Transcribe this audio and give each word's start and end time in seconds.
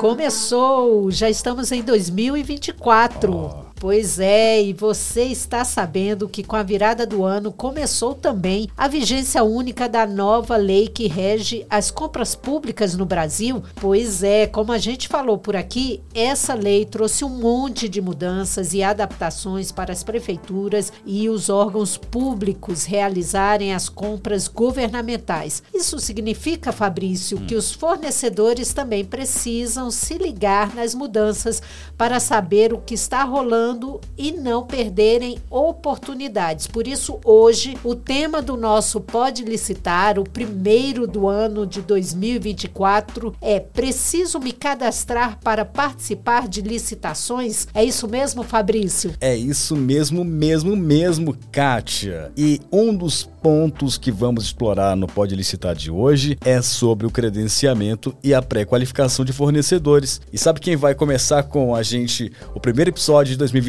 Começou! 0.00 1.10
Já 1.10 1.28
estamos 1.28 1.70
em 1.70 1.82
2024. 1.82 3.34
Oh. 3.34 3.69
Pois 3.80 4.20
é, 4.20 4.62
e 4.62 4.74
você 4.74 5.22
está 5.22 5.64
sabendo 5.64 6.28
que 6.28 6.44
com 6.44 6.54
a 6.54 6.62
virada 6.62 7.06
do 7.06 7.24
ano 7.24 7.50
começou 7.50 8.14
também 8.14 8.68
a 8.76 8.86
vigência 8.86 9.42
única 9.42 9.88
da 9.88 10.06
nova 10.06 10.54
lei 10.58 10.86
que 10.86 11.08
rege 11.08 11.64
as 11.70 11.90
compras 11.90 12.34
públicas 12.34 12.94
no 12.94 13.06
Brasil? 13.06 13.62
Pois 13.76 14.22
é, 14.22 14.46
como 14.46 14.70
a 14.70 14.76
gente 14.76 15.08
falou 15.08 15.38
por 15.38 15.56
aqui, 15.56 16.02
essa 16.14 16.52
lei 16.52 16.84
trouxe 16.84 17.24
um 17.24 17.30
monte 17.30 17.88
de 17.88 18.02
mudanças 18.02 18.74
e 18.74 18.82
adaptações 18.82 19.72
para 19.72 19.94
as 19.94 20.02
prefeituras 20.02 20.92
e 21.06 21.30
os 21.30 21.48
órgãos 21.48 21.96
públicos 21.96 22.84
realizarem 22.84 23.72
as 23.72 23.88
compras 23.88 24.46
governamentais. 24.46 25.62
Isso 25.74 25.98
significa, 25.98 26.70
Fabrício, 26.70 27.38
hum. 27.38 27.46
que 27.46 27.54
os 27.54 27.72
fornecedores 27.72 28.74
também 28.74 29.06
precisam 29.06 29.90
se 29.90 30.18
ligar 30.18 30.74
nas 30.74 30.94
mudanças 30.94 31.62
para 31.96 32.20
saber 32.20 32.74
o 32.74 32.78
que 32.78 32.92
está 32.92 33.24
rolando 33.24 33.69
e 34.16 34.32
não 34.32 34.66
perderem 34.66 35.38
oportunidades. 35.50 36.66
Por 36.66 36.86
isso, 36.86 37.18
hoje, 37.24 37.76
o 37.84 37.94
tema 37.94 38.42
do 38.42 38.56
nosso 38.56 39.00
Pode 39.00 39.44
Licitar, 39.44 40.18
o 40.18 40.24
primeiro 40.24 41.06
do 41.06 41.28
ano 41.28 41.66
de 41.66 41.82
2024, 41.82 43.34
é 43.40 43.60
Preciso 43.60 44.38
me 44.38 44.52
cadastrar 44.52 45.38
para 45.42 45.64
participar 45.64 46.48
de 46.48 46.60
licitações? 46.60 47.66
É 47.74 47.84
isso 47.84 48.08
mesmo, 48.08 48.42
Fabrício? 48.42 49.14
É 49.20 49.36
isso 49.36 49.76
mesmo, 49.76 50.24
mesmo, 50.24 50.76
mesmo, 50.76 51.36
Kátia. 51.50 52.32
E 52.36 52.60
um 52.70 52.94
dos 52.94 53.24
pontos 53.42 53.96
que 53.96 54.12
vamos 54.12 54.44
explorar 54.44 54.96
no 54.96 55.06
Pode 55.06 55.34
Licitar 55.34 55.74
de 55.74 55.90
hoje 55.90 56.36
é 56.44 56.60
sobre 56.60 57.06
o 57.06 57.10
credenciamento 57.10 58.14
e 58.22 58.34
a 58.34 58.42
pré-qualificação 58.42 59.24
de 59.24 59.32
fornecedores. 59.32 60.20
E 60.32 60.38
sabe 60.38 60.60
quem 60.60 60.76
vai 60.76 60.94
começar 60.94 61.42
com 61.44 61.74
a 61.74 61.82
gente 61.82 62.30
o 62.54 62.60
primeiro 62.60 62.90
episódio 62.90 63.32
de 63.32 63.38
2024? 63.38 63.59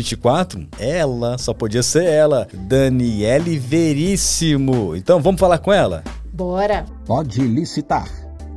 Ela, 0.80 1.38
só 1.38 1.54
podia 1.54 1.84
ser 1.84 2.06
ela, 2.06 2.48
Daniele 2.54 3.58
Veríssimo. 3.58 4.96
Então 4.96 5.22
vamos 5.22 5.40
falar 5.40 5.58
com 5.58 5.72
ela? 5.72 6.04
Bora! 6.34 6.86
Pode 7.06 7.42
Licitar, 7.42 8.08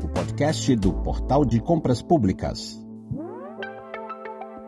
o 0.02 0.08
podcast 0.08 0.74
do 0.76 0.92
Portal 0.92 1.44
de 1.44 1.60
Compras 1.60 2.00
Públicas. 2.00 2.84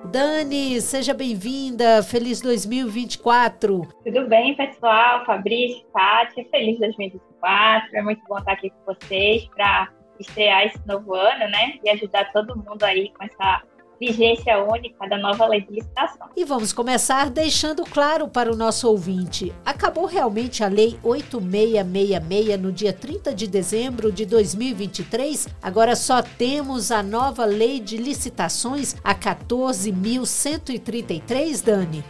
Dani, 0.06 0.80
seja 0.80 1.12
bem-vinda. 1.12 2.02
Feliz 2.02 2.40
2024. 2.40 3.86
Tudo 4.04 4.28
bem, 4.28 4.56
pessoal? 4.56 5.24
Fabrício, 5.26 5.84
Kátia, 5.92 6.46
feliz 6.50 6.78
2024. 6.78 7.96
É 7.96 8.02
muito 8.02 8.22
bom 8.28 8.38
estar 8.38 8.52
aqui 8.52 8.70
com 8.70 8.94
vocês 8.94 9.46
para 9.54 9.88
estrear 10.18 10.66
esse 10.66 10.78
novo 10.86 11.14
ano, 11.14 11.50
né? 11.50 11.74
E 11.84 11.90
ajudar 11.90 12.32
todo 12.32 12.56
mundo 12.56 12.82
aí 12.84 13.10
com 13.10 13.24
essa 13.24 13.62
vigência 14.00 14.64
única 14.64 15.06
da 15.08 15.18
nova 15.18 15.46
lei 15.46 15.60
de 15.60 15.72
licitação. 15.72 16.28
E 16.36 16.44
vamos 16.44 16.72
começar 16.72 17.30
deixando 17.30 17.84
claro 17.84 18.28
para 18.28 18.52
o 18.52 18.56
nosso 18.56 18.88
ouvinte: 18.88 19.52
acabou 19.64 20.06
realmente 20.06 20.62
a 20.62 20.68
lei 20.68 20.96
8666 21.02 22.60
no 22.60 22.70
dia 22.72 22.92
30 22.92 23.34
de 23.34 23.46
dezembro 23.46 24.12
de 24.12 24.26
2023? 24.26 25.48
Agora 25.62 25.96
só 25.96 26.20
temos 26.22 26.92
a 26.92 27.02
nova 27.02 27.44
lei 27.44 27.80
de 27.80 27.96
licitações, 27.96 28.94
a 29.02 29.14
14.133, 29.14 31.64
Dani? 31.64 32.04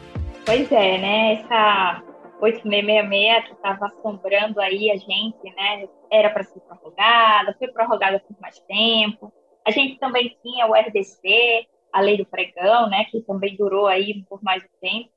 Pois 0.44 0.70
é, 0.70 0.98
né? 0.98 1.34
Essa 1.34 2.02
8666 2.40 3.44
que 3.46 3.52
estava 3.52 3.86
assombrando 3.86 4.60
aí 4.60 4.90
a 4.90 4.96
gente, 4.96 5.54
né? 5.56 5.88
Era 6.10 6.28
para 6.30 6.42
ser 6.44 6.60
prorrogada, 6.60 7.54
foi 7.58 7.68
prorrogada 7.68 8.20
por 8.20 8.36
mais 8.40 8.58
tempo. 8.60 9.32
A 9.66 9.70
gente 9.70 9.98
também 9.98 10.36
tinha 10.42 10.66
o 10.66 10.74
RDC, 10.74 11.66
a 11.96 12.00
lei 12.00 12.18
do 12.18 12.26
pregão, 12.26 12.90
né, 12.90 13.04
que 13.06 13.22
também 13.22 13.56
durou 13.56 13.86
aí 13.86 14.22
por 14.24 14.42
mais 14.42 14.62
um 14.62 14.78
tempo. 14.80 15.10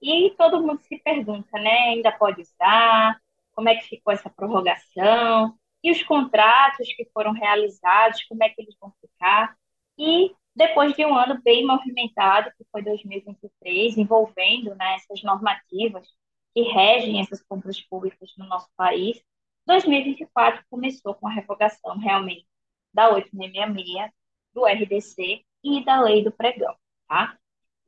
E 0.00 0.30
todo 0.30 0.62
mundo 0.62 0.80
se 0.80 0.98
pergunta, 0.98 1.58
né, 1.58 1.90
ainda 1.90 2.10
pode 2.10 2.40
usar? 2.40 3.20
Como 3.54 3.68
é 3.68 3.76
que 3.76 3.88
ficou 3.88 4.12
essa 4.14 4.30
prorrogação? 4.30 5.54
E 5.84 5.90
os 5.90 6.02
contratos 6.02 6.86
que 6.94 7.04
foram 7.12 7.32
realizados, 7.32 8.24
como 8.24 8.42
é 8.42 8.48
que 8.48 8.62
eles 8.62 8.74
vão 8.80 8.90
ficar? 8.98 9.54
E 9.98 10.34
depois 10.56 10.94
de 10.94 11.04
um 11.04 11.14
ano 11.14 11.38
bem 11.42 11.66
movimentado, 11.66 12.50
que 12.56 12.64
foi 12.72 12.82
2023, 12.82 13.98
envolvendo 13.98 14.74
né, 14.74 14.94
essas 14.94 15.22
normativas 15.22 16.08
que 16.54 16.62
regem 16.62 17.20
essas 17.20 17.42
compras 17.42 17.78
públicas 17.82 18.30
no 18.38 18.46
nosso 18.46 18.68
país, 18.74 19.22
2024 19.66 20.64
começou 20.70 21.14
com 21.14 21.28
a 21.28 21.30
revogação 21.30 21.98
realmente 21.98 22.46
da 22.92 23.10
8666, 23.10 24.10
do 24.54 24.64
RDC 24.66 25.44
e 25.62 25.84
da 25.84 26.00
lei 26.00 26.24
do 26.24 26.32
pregão, 26.32 26.74
tá? 27.08 27.36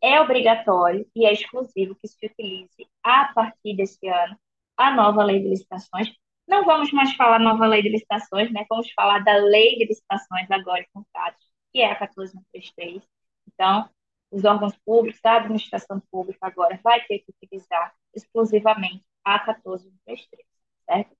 É 0.02 0.20
obrigatório 0.20 1.06
e 1.14 1.26
é 1.26 1.32
exclusivo 1.32 1.94
que 1.96 2.08
se 2.08 2.26
utilize, 2.26 2.88
a 3.02 3.32
partir 3.34 3.74
desse 3.76 4.06
ano, 4.06 4.38
a 4.76 4.94
nova 4.94 5.24
lei 5.24 5.40
de 5.40 5.48
licitações. 5.48 6.12
Não 6.46 6.64
vamos 6.64 6.92
mais 6.92 7.14
falar 7.14 7.38
nova 7.38 7.66
lei 7.66 7.82
de 7.82 7.88
licitações, 7.88 8.52
né? 8.52 8.66
Vamos 8.68 8.90
falar 8.92 9.20
da 9.20 9.36
lei 9.36 9.78
de 9.78 9.86
licitações 9.86 10.50
agora 10.50 10.82
e 10.82 10.88
contratos, 10.92 11.42
que 11.72 11.80
é 11.80 11.90
a 11.90 11.96
14133. 11.96 13.02
Então, 13.48 13.88
os 14.30 14.44
órgãos 14.44 14.76
públicos, 14.84 15.20
a 15.24 15.36
administração 15.36 16.02
pública 16.10 16.46
agora 16.46 16.78
vai 16.82 17.00
ter 17.06 17.20
que 17.20 17.32
utilizar 17.32 17.94
exclusivamente 18.14 19.04
a 19.24 19.38
14133, 19.38 20.46
certo? 20.86 21.16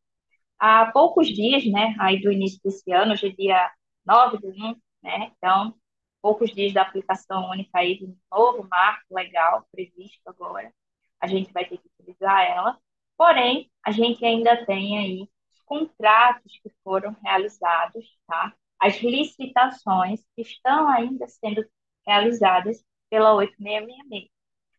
Há 0.59 0.91
poucos 0.93 1.29
dias, 1.29 1.65
né, 1.67 1.95
aí 1.99 2.21
do 2.21 2.33
início 2.33 2.61
desse 2.65 2.91
ano, 2.93 3.13
hoje 3.13 3.29
é 3.29 3.31
dia 3.31 3.73
9 4.07 4.39
de 4.39 4.49
1, 4.49 4.77
né, 5.03 5.33
então 5.37 5.75
poucos 6.25 6.51
dias 6.55 6.73
da 6.73 6.81
aplicação 6.81 7.51
única 7.51 7.79
aí 7.79 7.99
de 7.99 8.07
um 8.07 8.17
novo 8.33 8.67
marco 8.67 9.15
legal 9.15 9.69
previsto 9.71 10.23
agora. 10.25 10.73
A 11.21 11.27
gente 11.27 11.53
vai 11.53 11.67
ter 11.67 11.77
que 11.77 11.87
utilizar 12.01 12.51
ela. 12.51 12.79
Porém, 13.15 13.71
a 13.85 13.91
gente 13.91 14.25
ainda 14.25 14.65
tem 14.65 14.99
aí 14.99 15.29
os 15.53 15.61
contratos 15.67 16.59
que 16.63 16.71
foram 16.83 17.15
realizados, 17.23 18.07
tá? 18.27 18.55
As 18.81 19.03
licitações 19.03 20.25
que 20.35 20.41
estão 20.41 20.89
ainda 20.89 21.29
sendo 21.29 21.63
realizadas 22.07 22.83
pela 23.11 23.35
8666. 23.35 24.31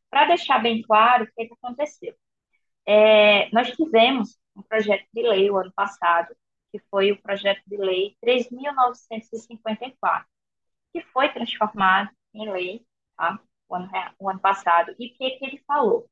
Para 0.09 0.25
deixar 0.25 0.63
bem 0.63 0.81
claro 0.81 1.25
o 1.25 1.27
que, 1.27 1.45
que 1.45 1.53
aconteceu. 1.53 2.15
É, 2.87 3.51
nós 3.51 3.69
tivemos 3.69 4.35
um 4.55 4.63
projeto 4.63 5.05
de 5.13 5.21
lei 5.21 5.51
o 5.51 5.57
ano 5.57 5.71
passado, 5.75 6.35
que 6.71 6.79
foi 6.89 7.11
o 7.11 7.21
projeto 7.21 7.61
de 7.67 7.77
lei 7.77 8.17
3.954, 8.19 10.25
que 10.95 11.01
foi 11.11 11.27
transformado 11.27 12.09
em 12.33 12.49
lei 12.49 12.85
tá? 13.17 13.37
o, 13.67 13.75
ano, 13.75 13.89
o 14.17 14.29
ano 14.29 14.39
passado. 14.39 14.95
E 14.97 15.07
o 15.07 15.13
que, 15.17 15.31
que 15.31 15.45
ele 15.45 15.61
falou? 15.67 16.09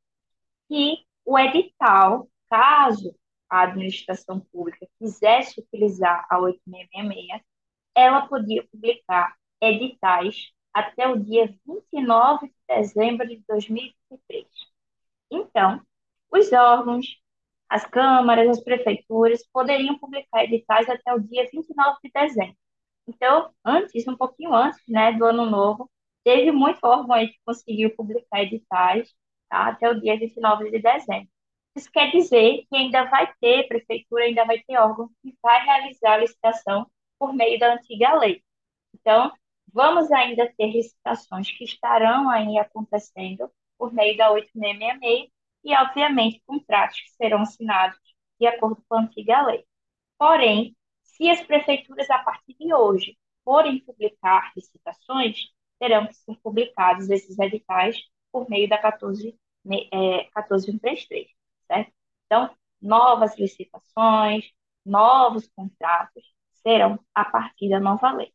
Que 0.68 1.06
o 1.24 1.40
edital, 1.40 2.28
caso 2.50 3.16
a 3.50 3.62
administração 3.62 4.42
pública 4.42 4.86
quisesse 5.00 5.62
utilizar 5.62 6.26
a 6.30 6.38
8666, 6.38 7.42
ela 7.96 8.28
podia 8.28 8.68
publicar 8.68 9.34
editais 9.62 10.52
até 10.74 11.08
o 11.08 11.18
dia 11.18 11.56
29 11.66 12.48
de 12.48 12.54
dezembro 12.68 13.26
de 13.26 13.42
2023. 13.48 14.46
Então, 15.32 15.82
os 16.30 16.52
órgãos, 16.52 17.06
as 17.70 17.86
câmaras, 17.86 18.50
as 18.50 18.62
prefeituras 18.62 19.48
poderiam 19.54 19.98
publicar 19.98 20.44
editais 20.44 20.90
até 20.90 21.14
o 21.14 21.22
dia 21.22 21.48
29 21.50 22.00
de 22.04 22.12
dezembro. 22.12 22.58
Então, 23.08 23.52
antes, 23.66 24.08
um 24.08 24.16
pouquinho 24.16 24.54
antes, 24.54 24.82
né, 24.88 25.12
do 25.14 25.26
ano 25.26 25.46
novo, 25.50 25.90
teve 26.24 26.52
muito 26.52 26.80
órgão 26.84 27.14
aí 27.14 27.30
que 27.30 27.40
conseguiu 27.46 27.96
publicar 27.96 28.44
editais 28.44 29.14
tá, 29.50 29.68
até 29.68 29.90
o 29.90 30.00
dia 30.00 30.18
29 30.18 30.72
de 30.72 30.80
dezembro. 30.82 31.30
Isso 31.76 31.92
quer 31.92 32.12
dizer 32.12 32.66
que 32.70 32.76
ainda 32.78 33.04
vai 33.06 33.32
ter, 33.42 33.68
prefeitura 33.68 34.24
ainda 34.26 34.46
vai 34.46 34.60
ter 34.60 34.78
órgão 34.78 35.10
que 35.22 35.36
vai 35.42 35.64
realizar 35.66 36.14
a 36.14 36.18
licitação 36.18 36.88
por 37.20 37.34
meio 37.34 37.60
da 37.60 37.74
antiga 37.74 38.14
lei. 38.16 38.44
Então, 38.94 39.32
vamos 39.74 40.12
ainda 40.12 40.52
ter 40.58 40.68
licitações 40.72 41.52
que 41.52 41.64
estarão 41.64 42.30
aí 42.30 42.58
acontecendo 42.58 43.52
por 43.78 43.94
meio 43.94 44.18
da 44.18 44.32
8666 44.32 45.32
e, 45.64 45.76
obviamente, 45.76 46.44
contratos 46.46 47.00
que 47.00 47.10
serão 47.12 47.42
assinados 47.42 47.98
de 48.40 48.48
acordo 48.48 48.84
com 48.88 48.96
a 48.96 49.02
antiga 49.02 49.44
lei. 49.46 49.66
Porém, 50.18 50.76
se 51.24 51.30
as 51.30 51.42
prefeituras, 51.42 52.10
a 52.10 52.20
partir 52.20 52.54
de 52.60 52.74
hoje, 52.74 53.18
forem 53.46 53.80
publicar 53.80 54.52
licitações, 54.58 55.54
terão 55.80 56.06
que 56.06 56.16
ser 56.16 56.36
publicados 56.44 57.10
esses 57.10 57.40
editais 57.40 57.98
por 58.30 58.50
meio 58.50 58.68
da 58.68 58.78
14, 58.78 59.34
é, 59.94 60.26
14133, 60.34 61.30
certo? 61.66 61.94
Então, 62.26 62.54
novas 62.82 63.38
licitações, 63.40 64.52
novos 64.86 65.48
contratos 65.56 66.26
serão 66.62 67.00
a 67.16 67.24
partir 67.24 67.70
da 67.70 67.80
nova 67.80 68.12
lei. 68.12 68.34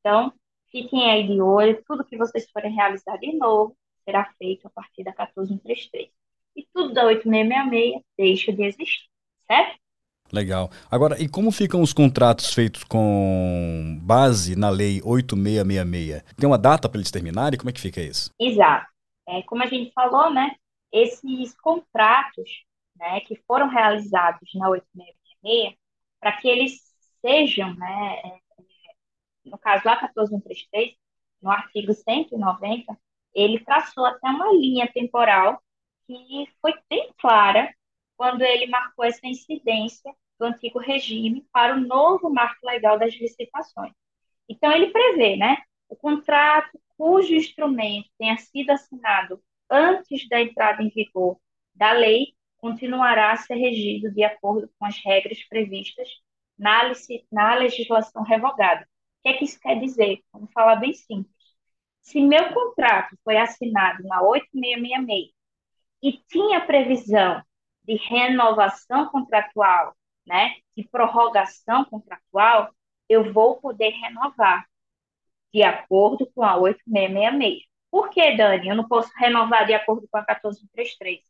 Então, 0.00 0.30
fiquem 0.70 1.10
aí 1.10 1.26
de 1.26 1.40
olho, 1.40 1.82
tudo 1.86 2.04
que 2.04 2.18
vocês 2.18 2.50
forem 2.50 2.74
realizar 2.74 3.16
de 3.16 3.32
novo 3.34 3.74
será 4.04 4.30
feito 4.38 4.66
a 4.66 4.70
partir 4.70 5.04
da 5.04 5.12
14133. 5.14 6.10
E 6.54 6.66
tudo 6.74 6.92
da 6.92 7.06
8666 7.06 8.04
deixa 8.18 8.52
de 8.52 8.62
existir, 8.62 9.08
certo? 9.46 9.85
Legal. 10.32 10.70
Agora, 10.90 11.20
e 11.22 11.28
como 11.28 11.50
ficam 11.50 11.80
os 11.82 11.92
contratos 11.92 12.52
feitos 12.52 12.84
com 12.84 13.98
base 14.02 14.56
na 14.56 14.68
Lei 14.68 15.00
8666? 15.04 16.22
Tem 16.36 16.48
uma 16.48 16.58
data 16.58 16.88
para 16.88 16.98
eles 16.98 17.10
terminarem? 17.10 17.58
Como 17.58 17.70
é 17.70 17.72
que 17.72 17.80
fica 17.80 18.00
isso? 18.00 18.30
Exato. 18.38 18.86
É, 19.28 19.42
como 19.42 19.62
a 19.62 19.66
gente 19.66 19.92
falou, 19.92 20.32
né, 20.32 20.54
esses 20.92 21.54
contratos 21.60 22.48
né, 22.96 23.20
que 23.20 23.36
foram 23.46 23.68
realizados 23.68 24.48
na 24.54 24.68
8666, 24.68 25.74
para 26.20 26.32
que 26.32 26.48
eles 26.48 26.80
sejam, 27.20 27.74
né, 27.74 28.20
é, 28.24 28.38
no 29.44 29.58
caso 29.58 29.82
lá 29.84 29.96
14133, 29.96 30.94
no 31.42 31.50
artigo 31.50 31.92
190, 31.92 32.98
ele 33.34 33.60
traçou 33.60 34.06
até 34.06 34.28
uma 34.28 34.52
linha 34.52 34.90
temporal 34.92 35.62
que 36.06 36.48
foi 36.60 36.72
bem 36.88 37.10
clara 37.18 37.72
quando 38.16 38.42
ele 38.42 38.66
marcou 38.66 39.04
essa 39.04 39.26
incidência 39.26 40.12
do 40.38 40.46
antigo 40.46 40.78
regime 40.78 41.46
para 41.52 41.74
o 41.74 41.80
novo 41.80 42.30
marco 42.30 42.66
legal 42.66 42.98
das 42.98 43.14
licitações. 43.14 43.92
Então, 44.48 44.70
ele 44.72 44.88
prevê, 44.88 45.36
né, 45.36 45.58
o 45.88 45.96
contrato 45.96 46.78
cujo 46.96 47.34
instrumento 47.34 48.08
tenha 48.18 48.36
sido 48.36 48.70
assinado 48.70 49.42
antes 49.70 50.28
da 50.28 50.40
entrada 50.40 50.82
em 50.82 50.88
vigor 50.88 51.38
da 51.74 51.92
lei 51.92 52.34
continuará 52.58 53.32
a 53.32 53.36
ser 53.36 53.54
regido 53.54 54.10
de 54.10 54.24
acordo 54.24 54.70
com 54.78 54.86
as 54.86 54.98
regras 55.04 55.42
previstas 55.44 56.08
na, 56.58 56.90
na 57.30 57.54
legislação 57.54 58.22
revogada. 58.22 58.82
O 58.82 59.22
que 59.22 59.28
é 59.28 59.32
que 59.34 59.44
isso 59.44 59.60
quer 59.60 59.78
dizer? 59.78 60.20
Vamos 60.32 60.52
falar 60.52 60.76
bem 60.76 60.92
simples. 60.92 61.34
Se 62.02 62.20
meu 62.20 62.52
contrato 62.52 63.16
foi 63.24 63.36
assinado 63.36 64.02
na 64.04 64.22
8666 64.22 65.32
e 66.02 66.12
tinha 66.28 66.64
previsão 66.64 67.42
de 67.86 67.96
renovação 67.96 69.06
contratual, 69.06 69.94
né, 70.26 70.54
de 70.76 70.86
prorrogação 70.88 71.84
contratual, 71.84 72.70
eu 73.08 73.32
vou 73.32 73.60
poder 73.60 73.90
renovar 73.90 74.66
de 75.52 75.62
acordo 75.62 76.30
com 76.34 76.42
a 76.42 76.56
8666. 76.56 77.64
Por 77.90 78.10
que, 78.10 78.36
Dani? 78.36 78.68
Eu 78.68 78.76
não 78.76 78.86
posso 78.86 79.10
renovar 79.16 79.66
de 79.66 79.72
acordo 79.74 80.06
com 80.10 80.18
a 80.18 80.20
1433? 80.20 81.20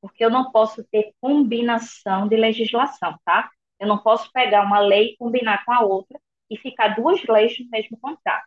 Porque 0.00 0.24
eu 0.24 0.30
não 0.30 0.50
posso 0.50 0.82
ter 0.84 1.12
combinação 1.20 2.26
de 2.26 2.36
legislação, 2.36 3.16
tá? 3.24 3.50
Eu 3.78 3.86
não 3.86 3.98
posso 3.98 4.30
pegar 4.32 4.62
uma 4.62 4.80
lei 4.80 5.10
e 5.10 5.16
combinar 5.16 5.64
com 5.64 5.72
a 5.72 5.80
outra 5.80 6.18
e 6.50 6.56
ficar 6.56 6.88
duas 6.88 7.22
leis 7.24 7.58
no 7.60 7.68
mesmo 7.70 7.98
contrato. 8.00 8.46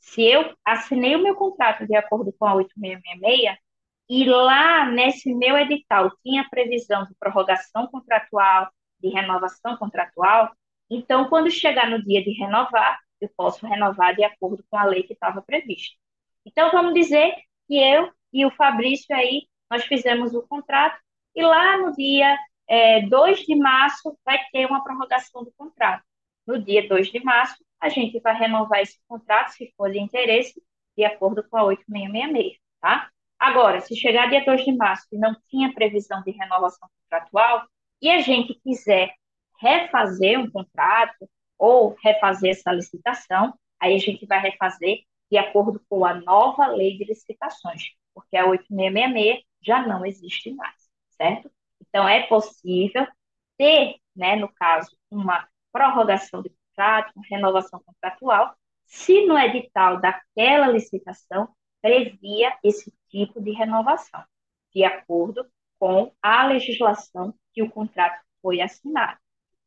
Se 0.00 0.22
eu 0.22 0.54
assinei 0.64 1.14
o 1.14 1.22
meu 1.22 1.36
contrato 1.36 1.86
de 1.86 1.94
acordo 1.94 2.32
com 2.32 2.46
a 2.46 2.54
8666, 2.54 3.58
e 4.08 4.24
lá 4.24 4.86
nesse 4.86 5.34
meu 5.34 5.56
edital 5.56 6.10
tinha 6.22 6.48
previsão 6.48 7.04
de 7.04 7.14
prorrogação 7.14 7.86
contratual, 7.86 8.70
de 9.00 9.08
renovação 9.08 9.76
contratual, 9.76 10.52
então 10.90 11.28
quando 11.28 11.50
chegar 11.50 11.88
no 11.88 12.02
dia 12.02 12.22
de 12.22 12.32
renovar, 12.32 12.98
eu 13.20 13.30
posso 13.36 13.66
renovar 13.66 14.14
de 14.14 14.24
acordo 14.24 14.64
com 14.68 14.76
a 14.76 14.84
lei 14.84 15.02
que 15.02 15.12
estava 15.12 15.40
prevista. 15.42 15.96
Então 16.44 16.70
vamos 16.70 16.94
dizer 16.94 17.34
que 17.66 17.76
eu 17.76 18.10
e 18.32 18.44
o 18.44 18.50
Fabrício 18.50 19.14
aí, 19.14 19.42
nós 19.70 19.84
fizemos 19.84 20.34
o 20.34 20.42
contrato 20.42 20.98
e 21.34 21.42
lá 21.42 21.78
no 21.78 21.92
dia 21.94 22.36
é, 22.68 23.00
2 23.02 23.40
de 23.40 23.54
março 23.54 24.16
vai 24.24 24.38
ter 24.52 24.66
uma 24.66 24.82
prorrogação 24.82 25.44
do 25.44 25.52
contrato. 25.52 26.02
No 26.46 26.58
dia 26.62 26.86
2 26.88 27.10
de 27.10 27.22
março, 27.22 27.64
a 27.80 27.88
gente 27.88 28.18
vai 28.20 28.34
renovar 28.36 28.80
esse 28.80 28.98
contrato, 29.06 29.50
se 29.50 29.72
for 29.76 29.90
de 29.90 30.00
interesse, 30.00 30.62
de 30.96 31.04
acordo 31.04 31.42
com 31.48 31.56
a 31.56 31.64
8666, 31.64 32.58
tá? 32.80 33.10
Agora, 33.42 33.80
se 33.80 33.96
chegar 33.96 34.30
dia 34.30 34.44
2 34.44 34.64
de 34.64 34.70
março 34.70 35.04
e 35.10 35.18
não 35.18 35.34
tinha 35.48 35.74
previsão 35.74 36.22
de 36.22 36.30
renovação 36.30 36.88
contratual, 37.02 37.66
e 38.00 38.08
a 38.08 38.20
gente 38.20 38.54
quiser 38.62 39.12
refazer 39.60 40.38
um 40.38 40.48
contrato 40.48 41.28
ou 41.58 41.96
refazer 42.00 42.52
essa 42.52 42.70
licitação, 42.70 43.52
aí 43.80 43.96
a 43.96 43.98
gente 43.98 44.24
vai 44.26 44.40
refazer 44.40 45.00
de 45.28 45.36
acordo 45.38 45.82
com 45.88 46.04
a 46.04 46.14
nova 46.14 46.68
lei 46.68 46.96
de 46.96 47.02
licitações, 47.02 47.82
porque 48.14 48.36
a 48.36 48.46
8666 48.46 49.44
já 49.60 49.84
não 49.88 50.06
existe 50.06 50.52
mais, 50.52 50.76
certo? 51.10 51.50
Então, 51.80 52.08
é 52.08 52.22
possível 52.28 53.08
ter, 53.58 53.96
né, 54.14 54.36
no 54.36 54.52
caso, 54.54 54.96
uma 55.10 55.48
prorrogação 55.72 56.42
de 56.42 56.50
contrato, 56.50 57.10
uma 57.16 57.26
renovação 57.28 57.82
contratual, 57.84 58.54
se 58.86 59.26
no 59.26 59.36
edital 59.36 60.00
daquela 60.00 60.68
licitação 60.68 61.48
previa 61.82 62.56
esse 62.62 62.92
tipo 63.08 63.42
de 63.42 63.50
renovação, 63.50 64.24
de 64.72 64.84
acordo 64.84 65.44
com 65.78 66.12
a 66.22 66.46
legislação 66.46 67.34
que 67.52 67.62
o 67.62 67.70
contrato 67.70 68.22
foi 68.40 68.60
assinado. 68.60 69.18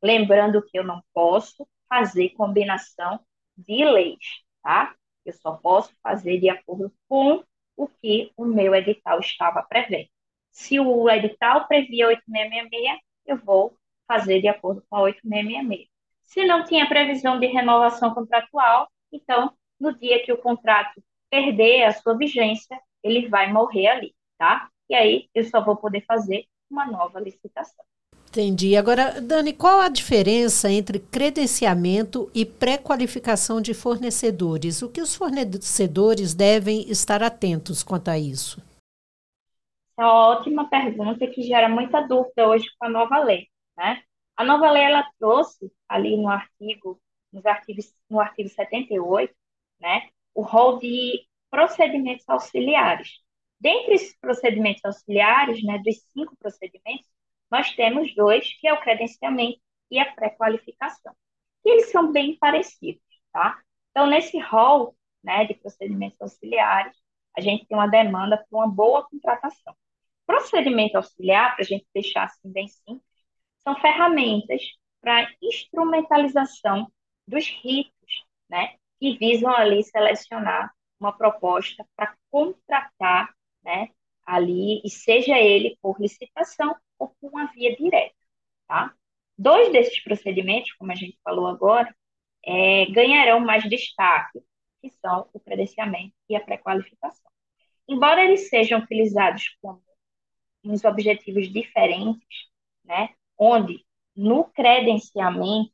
Lembrando 0.01 0.63
que 0.63 0.79
eu 0.79 0.83
não 0.83 1.03
posso 1.13 1.67
fazer 1.89 2.29
combinação 2.29 3.19
de 3.57 3.83
leis, 3.83 4.43
tá? 4.63 4.95
Eu 5.25 5.33
só 5.33 5.53
posso 5.57 5.93
fazer 6.01 6.39
de 6.39 6.49
acordo 6.49 6.93
com 7.07 7.43
o 7.75 7.87
que 7.87 8.31
o 8.37 8.45
meu 8.45 8.73
edital 8.73 9.19
estava 9.19 9.61
prevendo. 9.63 10.07
Se 10.51 10.79
o 10.79 11.09
edital 11.09 11.67
previa 11.67 12.07
8666, 12.07 12.99
eu 13.25 13.37
vou 13.37 13.77
fazer 14.07 14.41
de 14.41 14.47
acordo 14.47 14.83
com 14.89 14.95
a 14.95 15.01
8666. 15.01 15.89
Se 16.23 16.45
não 16.45 16.63
tinha 16.63 16.87
previsão 16.87 17.39
de 17.39 17.47
renovação 17.47 18.13
contratual, 18.13 18.89
então, 19.11 19.53
no 19.79 19.97
dia 19.97 20.23
que 20.23 20.31
o 20.31 20.37
contrato 20.37 21.03
perder 21.35 21.83
a 21.83 21.91
sua 21.91 22.17
vigência, 22.17 22.79
ele 23.03 23.27
vai 23.27 23.51
morrer 23.51 23.87
ali, 23.87 24.15
tá? 24.37 24.69
E 24.89 24.95
aí 24.95 25.29
eu 25.35 25.43
só 25.43 25.63
vou 25.63 25.75
poder 25.75 26.01
fazer 26.05 26.45
uma 26.69 26.85
nova 26.85 27.19
licitação. 27.19 27.83
Entendi. 28.29 28.75
Agora, 28.75 29.21
Dani, 29.21 29.53
qual 29.53 29.79
a 29.79 29.89
diferença 29.89 30.69
entre 30.69 30.99
credenciamento 30.99 32.29
e 32.33 32.45
pré-qualificação 32.45 33.61
de 33.61 33.73
fornecedores? 33.73 34.81
O 34.81 34.89
que 34.89 35.01
os 35.01 35.15
fornecedores 35.15 36.33
devem 36.33 36.89
estar 36.89 37.23
atentos 37.23 37.81
quanto 37.83 38.09
a 38.09 38.17
isso? 38.17 38.61
É 39.97 40.03
uma 40.03 40.27
ótima 40.27 40.69
pergunta 40.69 41.25
que 41.27 41.41
gera 41.43 41.69
muita 41.69 42.01
dúvida 42.01 42.47
hoje 42.47 42.67
com 42.77 42.87
a 42.87 42.89
nova 42.89 43.19
lei, 43.19 43.47
né? 43.77 44.01
A 44.35 44.43
nova 44.43 44.69
lei 44.69 44.83
ela 44.83 45.09
trouxe 45.17 45.71
ali 45.87 46.17
no 46.17 46.27
artigo, 46.27 46.99
nos 47.31 47.45
artigos, 47.45 47.93
no 48.09 48.19
artigo 48.19 48.49
78, 48.49 49.33
né, 49.79 50.09
o 50.35 50.43
rol 50.43 50.79
de 50.79 51.25
procedimentos 51.49 52.27
auxiliares. 52.29 53.09
Dentre 53.59 53.95
esses 53.95 54.15
procedimentos 54.19 54.83
auxiliares, 54.85 55.63
né, 55.63 55.79
dos 55.79 55.95
cinco 56.13 56.35
procedimentos, 56.37 57.07
nós 57.49 57.73
temos 57.73 58.13
dois, 58.13 58.53
que 58.59 58.67
é 58.67 58.73
o 58.73 58.81
credenciamento 58.81 59.59
e 59.89 59.97
a 59.99 60.11
pré-qualificação. 60.13 61.15
E 61.63 61.69
eles 61.69 61.91
são 61.91 62.11
bem 62.11 62.37
parecidos, 62.37 63.01
tá? 63.31 63.59
Então, 63.91 64.07
nesse 64.07 64.37
rol 64.39 64.95
né, 65.23 65.45
de 65.45 65.53
procedimentos 65.55 66.21
auxiliares, 66.21 66.95
a 67.35 67.41
gente 67.41 67.65
tem 67.65 67.77
uma 67.77 67.87
demanda 67.87 68.45
por 68.49 68.57
uma 68.57 68.67
boa 68.67 69.07
contratação. 69.07 69.75
Procedimento 70.25 70.97
auxiliar, 70.97 71.55
para 71.55 71.63
a 71.63 71.67
gente 71.67 71.85
deixar 71.93 72.25
assim 72.25 72.51
bem 72.51 72.67
simples, 72.67 73.01
são 73.63 73.75
ferramentas 73.79 74.61
para 75.01 75.29
instrumentalização 75.41 76.91
dos 77.27 77.47
ritos, 77.47 78.25
né, 78.49 78.75
que 78.99 79.17
visam 79.17 79.51
ali 79.55 79.83
selecionar 79.83 80.71
uma 80.99 81.11
proposta 81.11 81.85
para 81.95 82.15
contratar, 82.31 83.29
né, 83.63 83.89
ali, 84.25 84.81
e 84.83 84.89
seja 84.89 85.37
ele 85.37 85.77
por 85.81 85.99
licitação 85.99 86.75
ou 86.97 87.09
por 87.19 87.29
uma 87.31 87.47
via 87.47 87.75
direta, 87.75 88.15
tá? 88.67 88.93
Dois 89.37 89.71
desses 89.71 90.01
procedimentos, 90.01 90.71
como 90.73 90.91
a 90.91 90.95
gente 90.95 91.19
falou 91.23 91.47
agora, 91.47 91.93
é, 92.43 92.85
ganharão 92.87 93.39
mais 93.39 93.67
destaque, 93.69 94.39
que 94.81 94.89
são 95.01 95.29
o 95.33 95.39
credenciamento 95.39 96.13
e 96.29 96.35
a 96.35 96.39
pré-qualificação. 96.39 97.29
Embora 97.87 98.23
eles 98.23 98.49
sejam 98.49 98.79
utilizados 98.79 99.55
como 99.61 99.83
uns 100.63 100.83
objetivos 100.83 101.51
diferentes, 101.51 102.49
né, 102.83 103.09
onde 103.37 103.85
no 104.15 104.45
credenciamento 104.45 105.71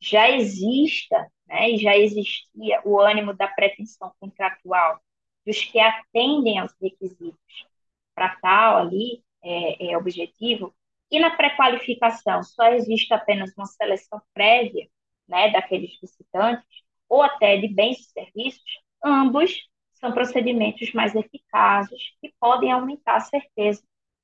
já 0.00 0.30
exista 0.30 1.30
né, 1.46 1.70
e 1.70 1.78
já 1.78 1.96
existia 1.96 2.80
o 2.84 3.00
ânimo 3.00 3.32
da 3.34 3.48
pretensão 3.48 4.12
contratual 4.20 5.00
dos 5.44 5.64
que 5.64 5.78
atendem 5.78 6.58
aos 6.58 6.74
requisitos 6.80 7.66
para 8.14 8.36
tal 8.36 8.78
ali 8.78 9.22
é, 9.42 9.92
é, 9.92 9.96
objetivo, 9.96 10.74
e 11.10 11.20
na 11.20 11.36
pré-qualificação 11.36 12.42
só 12.42 12.66
existe 12.72 13.14
apenas 13.14 13.52
uma 13.56 13.66
seleção 13.66 14.20
prévia 14.34 14.88
né, 15.28 15.50
daqueles 15.50 15.98
visitantes, 16.00 16.66
ou 17.08 17.22
até 17.22 17.56
de 17.56 17.68
bens 17.68 18.00
e 18.00 18.04
serviços, 18.10 18.80
ambos 19.04 19.68
são 19.94 20.12
procedimentos 20.12 20.92
mais 20.92 21.14
eficazes 21.14 22.02
que 22.20 22.34
podem 22.40 22.72
aumentar 22.72 23.16
a 23.16 23.20
certeza 23.20 23.82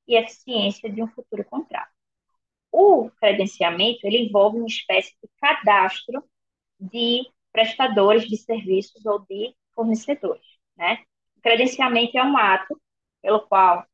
e 0.08 0.16
eficiência 0.16 0.90
de 0.90 1.02
um 1.02 1.08
futuro 1.08 1.44
contrato. 1.44 1.92
O 2.72 3.10
credenciamento 3.10 4.00
ele 4.04 4.18
envolve 4.18 4.58
uma 4.58 4.66
espécie 4.66 5.14
de 5.22 5.28
cadastro 5.40 6.24
de 6.82 7.26
prestadores 7.52 8.26
de 8.26 8.36
serviços 8.36 9.04
ou 9.06 9.20
de 9.20 9.54
fornecedores. 9.74 10.44
Né? 10.76 10.98
O 11.36 11.40
credenciamento 11.40 12.16
é 12.16 12.24
um 12.24 12.36
ato 12.36 12.80
pelo 13.20 13.40
qual 13.40 13.86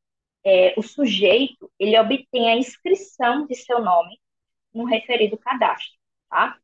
é, 0.43 0.73
o 0.77 0.81
sujeito 0.81 1.71
ele 1.77 1.97
obtém 1.99 2.49
a 2.49 2.55
inscrição 2.55 3.45
de 3.45 3.55
seu 3.55 3.81
nome 3.81 4.19
no 4.73 4.85
referido 4.85 5.37
cadastro, 5.37 5.97
tá? 6.29 6.57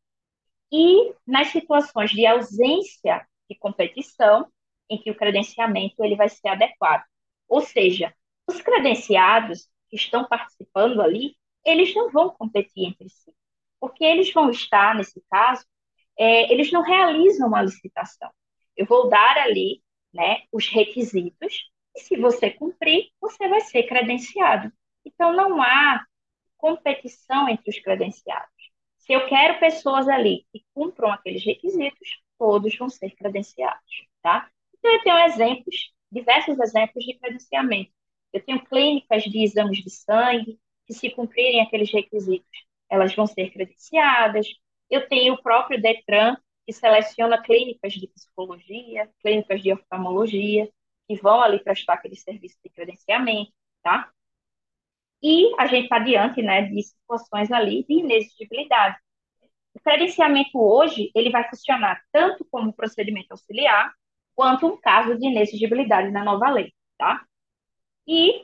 E 0.71 1.13
nas 1.25 1.49
situações 1.49 2.11
de 2.11 2.25
ausência 2.25 3.27
de 3.49 3.55
competição, 3.55 4.47
em 4.89 4.97
que 4.97 5.11
o 5.11 5.15
credenciamento 5.15 6.03
ele 6.03 6.15
vai 6.15 6.29
ser 6.29 6.47
adequado. 6.49 7.03
Ou 7.47 7.61
seja, 7.61 8.13
os 8.47 8.61
credenciados 8.61 9.67
que 9.89 9.95
estão 9.95 10.25
participando 10.25 11.01
ali, 11.01 11.35
eles 11.63 11.93
não 11.95 12.11
vão 12.11 12.29
competir 12.29 12.85
entre 12.85 13.09
si, 13.09 13.33
porque 13.79 14.03
eles 14.03 14.31
vão 14.33 14.49
estar, 14.49 14.95
nesse 14.95 15.23
caso, 15.29 15.65
é, 16.17 16.51
eles 16.51 16.71
não 16.71 16.81
realizam 16.81 17.47
uma 17.47 17.61
licitação. 17.61 18.29
Eu 18.75 18.85
vou 18.85 19.09
dar 19.09 19.37
ali 19.37 19.81
né, 20.13 20.43
os 20.51 20.67
requisitos, 20.69 21.69
e 21.95 21.99
se 22.01 22.17
você 22.17 22.49
cumprir, 22.51 23.09
você 23.21 23.47
vai 23.47 23.61
ser 23.61 23.83
credenciado. 23.83 24.71
Então, 25.05 25.33
não 25.33 25.61
há 25.61 26.03
competição 26.57 27.47
entre 27.49 27.69
os 27.69 27.79
credenciados. 27.79 28.49
Se 28.97 29.13
eu 29.13 29.27
quero 29.27 29.59
pessoas 29.59 30.07
ali 30.07 30.45
que 30.51 30.65
cumpram 30.73 31.11
aqueles 31.11 31.45
requisitos, 31.45 32.21
todos 32.37 32.75
vão 32.77 32.89
ser 32.89 33.11
credenciados, 33.11 34.07
tá? 34.21 34.49
Então, 34.77 34.91
eu 34.91 35.03
tenho 35.03 35.17
exemplos, 35.19 35.93
diversos 36.11 36.59
exemplos 36.59 37.05
de 37.05 37.17
credenciamento. 37.19 37.91
Eu 38.33 38.43
tenho 38.43 38.63
clínicas 38.65 39.23
de 39.23 39.43
exames 39.43 39.77
de 39.77 39.89
sangue, 39.89 40.59
que 40.85 40.93
se 40.93 41.09
cumprirem 41.09 41.61
aqueles 41.61 41.91
requisitos, 41.91 42.65
elas 42.89 43.15
vão 43.15 43.27
ser 43.27 43.51
credenciadas. 43.51 44.47
Eu 44.89 45.07
tenho 45.07 45.33
o 45.33 45.41
próprio 45.41 45.81
DETRAN, 45.81 46.37
que 46.65 46.73
seleciona 46.73 47.41
clínicas 47.41 47.93
de 47.93 48.07
psicologia, 48.07 49.09
clínicas 49.21 49.61
de 49.61 49.73
oftalmologia, 49.73 50.69
que 51.07 51.15
vão 51.21 51.41
ali 51.41 51.63
prestar 51.63 51.93
aquele 51.93 52.15
serviço 52.15 52.57
de 52.63 52.69
credenciamento, 52.69 53.51
tá? 53.83 54.11
E 55.21 55.53
a 55.59 55.67
gente 55.67 55.85
está 55.85 55.99
diante, 55.99 56.41
né, 56.41 56.63
de 56.63 56.83
situações 56.83 57.51
ali 57.51 57.83
de 57.87 57.95
inexigibilidade. 57.95 58.97
O 59.73 59.79
credenciamento 59.79 60.59
hoje, 60.59 61.11
ele 61.15 61.29
vai 61.29 61.47
funcionar 61.49 62.01
tanto 62.11 62.45
como 62.45 62.73
procedimento 62.73 63.31
auxiliar, 63.31 63.93
quanto 64.35 64.67
um 64.67 64.77
caso 64.77 65.17
de 65.17 65.27
inexigibilidade 65.27 66.11
na 66.11 66.23
nova 66.23 66.49
lei, 66.49 66.73
tá? 66.97 67.25
E 68.07 68.43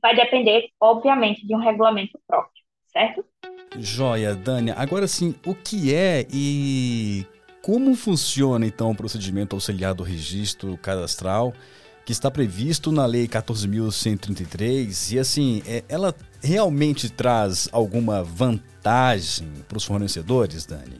vai 0.00 0.14
depender, 0.16 0.70
obviamente, 0.80 1.46
de 1.46 1.54
um 1.54 1.58
regulamento 1.58 2.20
próprio, 2.26 2.62
certo? 2.86 3.24
Joia, 3.78 4.34
Dânia. 4.34 4.74
Agora 4.76 5.06
sim, 5.06 5.34
o 5.46 5.54
que 5.54 5.94
é 5.94 6.26
e 6.32 7.26
como 7.62 7.94
funciona 7.94 8.66
então 8.66 8.90
o 8.90 8.96
procedimento 8.96 9.54
auxiliar 9.54 9.94
do 9.94 10.02
registro 10.02 10.76
cadastral 10.78 11.52
que 12.04 12.12
está 12.12 12.30
previsto 12.30 12.90
na 12.90 13.06
Lei 13.06 13.28
14.133 13.28 15.14
e 15.14 15.18
assim, 15.18 15.62
é, 15.66 15.84
ela 15.88 16.14
realmente 16.42 17.10
traz 17.10 17.68
alguma 17.72 18.24
vantagem 18.24 19.48
para 19.68 19.76
os 19.76 19.84
fornecedores, 19.84 20.66
Dani? 20.66 20.98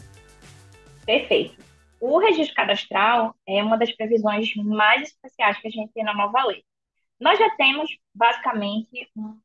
Perfeito. 1.05 1.61
O 2.01 2.19
registro 2.19 2.55
cadastral 2.55 3.35
é 3.47 3.63
uma 3.63 3.77
das 3.77 3.93
previsões 3.93 4.55
mais 4.57 5.09
especiais 5.09 5.59
que 5.59 5.69
a 5.69 5.71
gente 5.71 5.93
tem 5.93 6.05
na 6.05 6.15
nova 6.15 6.45
lei. 6.45 6.65
Nós 7.21 7.39
já 7.39 7.51
temos, 7.51 7.91
basicamente, 8.15 9.09
um 9.17 9.37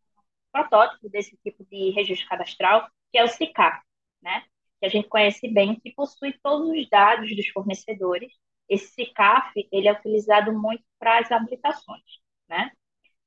protótipo 0.51 1.09
desse 1.09 1.37
tipo 1.43 1.63
de 1.71 1.91
registro 1.91 2.27
cadastral, 2.27 2.87
que 3.17 3.21
é 3.21 3.23
o 3.23 3.27
SICAP, 3.27 3.81
né? 4.21 4.43
que 4.79 4.85
a 4.85 4.89
gente 4.89 5.07
conhece 5.07 5.47
bem, 5.47 5.79
que 5.79 5.91
possui 5.91 6.33
todos 6.43 6.69
os 6.69 6.87
dados 6.87 7.35
dos 7.35 7.47
fornecedores. 7.47 8.31
Esse 8.69 8.93
SICAF 8.93 9.67
ele 9.71 9.87
é 9.87 9.91
utilizado 9.91 10.53
muito 10.53 10.83
para 10.99 11.17
as 11.17 11.31
habilitações. 11.31 12.03
Né? 12.47 12.71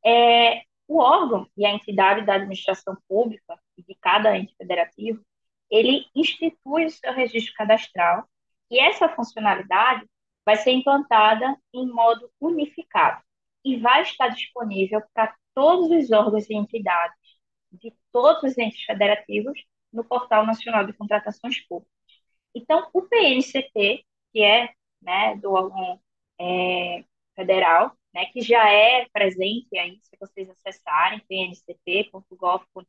É, 0.06 0.62
o 0.86 0.98
órgão 0.98 1.44
e 1.56 1.66
a 1.66 1.70
entidade 1.70 2.24
da 2.24 2.34
administração 2.34 2.96
pública 3.08 3.58
de 3.76 3.96
cada 3.96 4.38
ente 4.38 4.54
federativo, 4.56 5.24
ele 5.68 6.06
institui 6.14 6.84
o 6.86 6.90
seu 6.90 7.12
registro 7.12 7.52
cadastral 7.54 8.28
e 8.70 8.78
essa 8.78 9.08
funcionalidade 9.08 10.08
vai 10.46 10.56
ser 10.56 10.70
implantada 10.70 11.56
em 11.74 11.88
modo 11.88 12.30
unificado 12.40 13.20
e 13.64 13.76
vai 13.76 14.02
estar 14.02 14.28
disponível 14.28 15.02
para 15.12 15.34
todos 15.52 15.90
os 15.90 16.12
órgãos 16.12 16.48
e 16.48 16.54
entidades 16.54 17.18
de 17.72 17.92
todos 18.12 18.52
os 18.52 18.58
entes 18.58 18.84
federativos 18.84 19.60
no 19.92 20.04
Portal 20.04 20.46
Nacional 20.46 20.86
de 20.86 20.92
Contratações 20.92 21.60
Públicas. 21.66 21.92
Então, 22.54 22.88
o 22.92 23.02
PNCP, 23.02 24.04
que 24.32 24.42
é 24.42 24.70
né, 25.00 25.36
do 25.36 25.52
órgão 25.52 26.00
é, 26.38 27.04
federal, 27.34 27.96
né, 28.12 28.26
que 28.26 28.40
já 28.40 28.68
é 28.70 29.06
presente 29.12 29.76
aí, 29.78 29.98
se 30.02 30.16
vocês 30.18 30.48
acessarem 30.50 31.20
pncp.gov.br, 31.28 32.80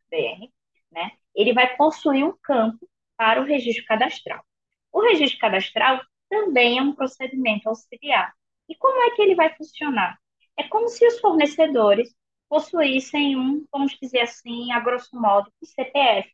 né, 0.91 1.11
ele 1.35 1.53
vai 1.53 1.75
possuir 1.75 2.25
um 2.25 2.35
campo 2.41 2.87
para 3.15 3.41
o 3.41 3.45
registro 3.45 3.85
cadastral. 3.85 4.43
O 4.91 5.01
registro 5.01 5.39
cadastral 5.39 6.01
também 6.29 6.79
é 6.79 6.81
um 6.81 6.93
procedimento 6.95 7.69
auxiliar. 7.69 8.33
E 8.67 8.75
como 8.75 9.01
é 9.03 9.11
que 9.15 9.21
ele 9.21 9.35
vai 9.35 9.53
funcionar? 9.55 10.17
É 10.57 10.63
como 10.67 10.87
se 10.89 11.05
os 11.05 11.19
fornecedores 11.19 12.13
possuíssem 12.49 13.37
um, 13.37 13.65
vamos 13.71 13.97
dizer 14.01 14.21
assim, 14.21 14.71
a 14.71 14.79
grosso 14.79 15.15
modo, 15.15 15.51
um 15.61 15.65
CPF, 15.65 16.29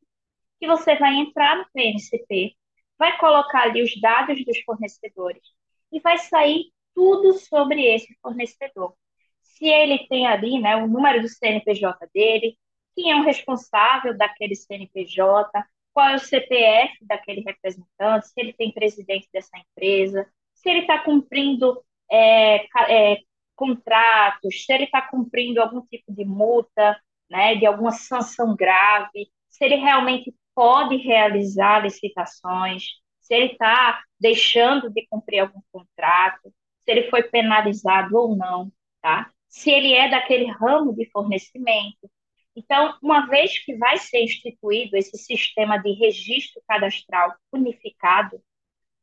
que 0.59 0.67
você 0.67 0.95
vai 0.95 1.15
entrar 1.15 1.57
no 1.57 1.65
PNCP, 1.73 2.55
vai 2.97 3.17
colocar 3.17 3.63
ali 3.63 3.83
os 3.83 3.99
dados 4.01 4.43
dos 4.43 4.59
fornecedores 4.61 5.43
e 5.91 5.99
vai 5.99 6.17
sair 6.17 6.71
tudo 6.93 7.33
sobre 7.33 7.85
esse 7.85 8.17
fornecedor. 8.21 8.95
Se 9.41 9.65
ele 9.67 10.07
tem 10.07 10.27
ali 10.27 10.59
né, 10.59 10.75
o 10.75 10.87
número 10.87 11.21
do 11.21 11.29
CNPJ 11.29 12.07
dele, 12.13 12.57
quem 12.95 13.11
é 13.11 13.15
o 13.15 13.23
responsável 13.23 14.17
daquele 14.17 14.55
CNPJ, 14.55 15.51
qual 15.93 16.09
é 16.09 16.15
o 16.15 16.19
CPF 16.19 17.05
daquele 17.05 17.41
representante, 17.41 18.27
se 18.27 18.33
ele 18.37 18.53
tem 18.53 18.71
presidente 18.71 19.27
dessa 19.31 19.57
empresa, 19.57 20.27
se 20.53 20.69
ele 20.69 20.81
está 20.81 20.99
cumprindo 20.99 21.83
é, 22.11 22.65
é, 22.89 23.17
contratos, 23.55 24.65
se 24.65 24.73
ele 24.73 24.85
está 24.85 25.01
cumprindo 25.01 25.61
algum 25.61 25.81
tipo 25.81 26.13
de 26.13 26.25
multa, 26.25 26.99
né, 27.29 27.55
de 27.55 27.65
alguma 27.65 27.91
sanção 27.91 28.55
grave, 28.55 29.29
se 29.49 29.65
ele 29.65 29.75
realmente 29.75 30.33
pode 30.57 30.95
realizar 30.97 31.83
licitações, 31.83 32.85
se 33.21 33.35
ele 33.35 33.51
está 33.51 34.01
deixando 34.19 34.89
de 34.89 35.05
cumprir 35.07 35.41
algum 35.41 35.61
contrato, 35.71 36.51
se 36.83 36.91
ele 36.91 37.11
foi 37.11 37.21
penalizado 37.21 38.17
ou 38.17 38.35
não, 38.35 38.71
tá? 38.99 39.31
Se 39.47 39.69
ele 39.69 39.93
é 39.93 40.09
daquele 40.09 40.49
ramo 40.49 40.95
de 40.95 41.07
fornecimento, 41.11 42.09
então, 42.55 42.97
uma 43.03 43.27
vez 43.27 43.59
que 43.63 43.75
vai 43.77 43.99
ser 43.99 44.23
instituído 44.23 44.97
esse 44.97 45.15
sistema 45.15 45.77
de 45.77 45.91
registro 45.91 46.59
cadastral 46.67 47.35
unificado, 47.53 48.41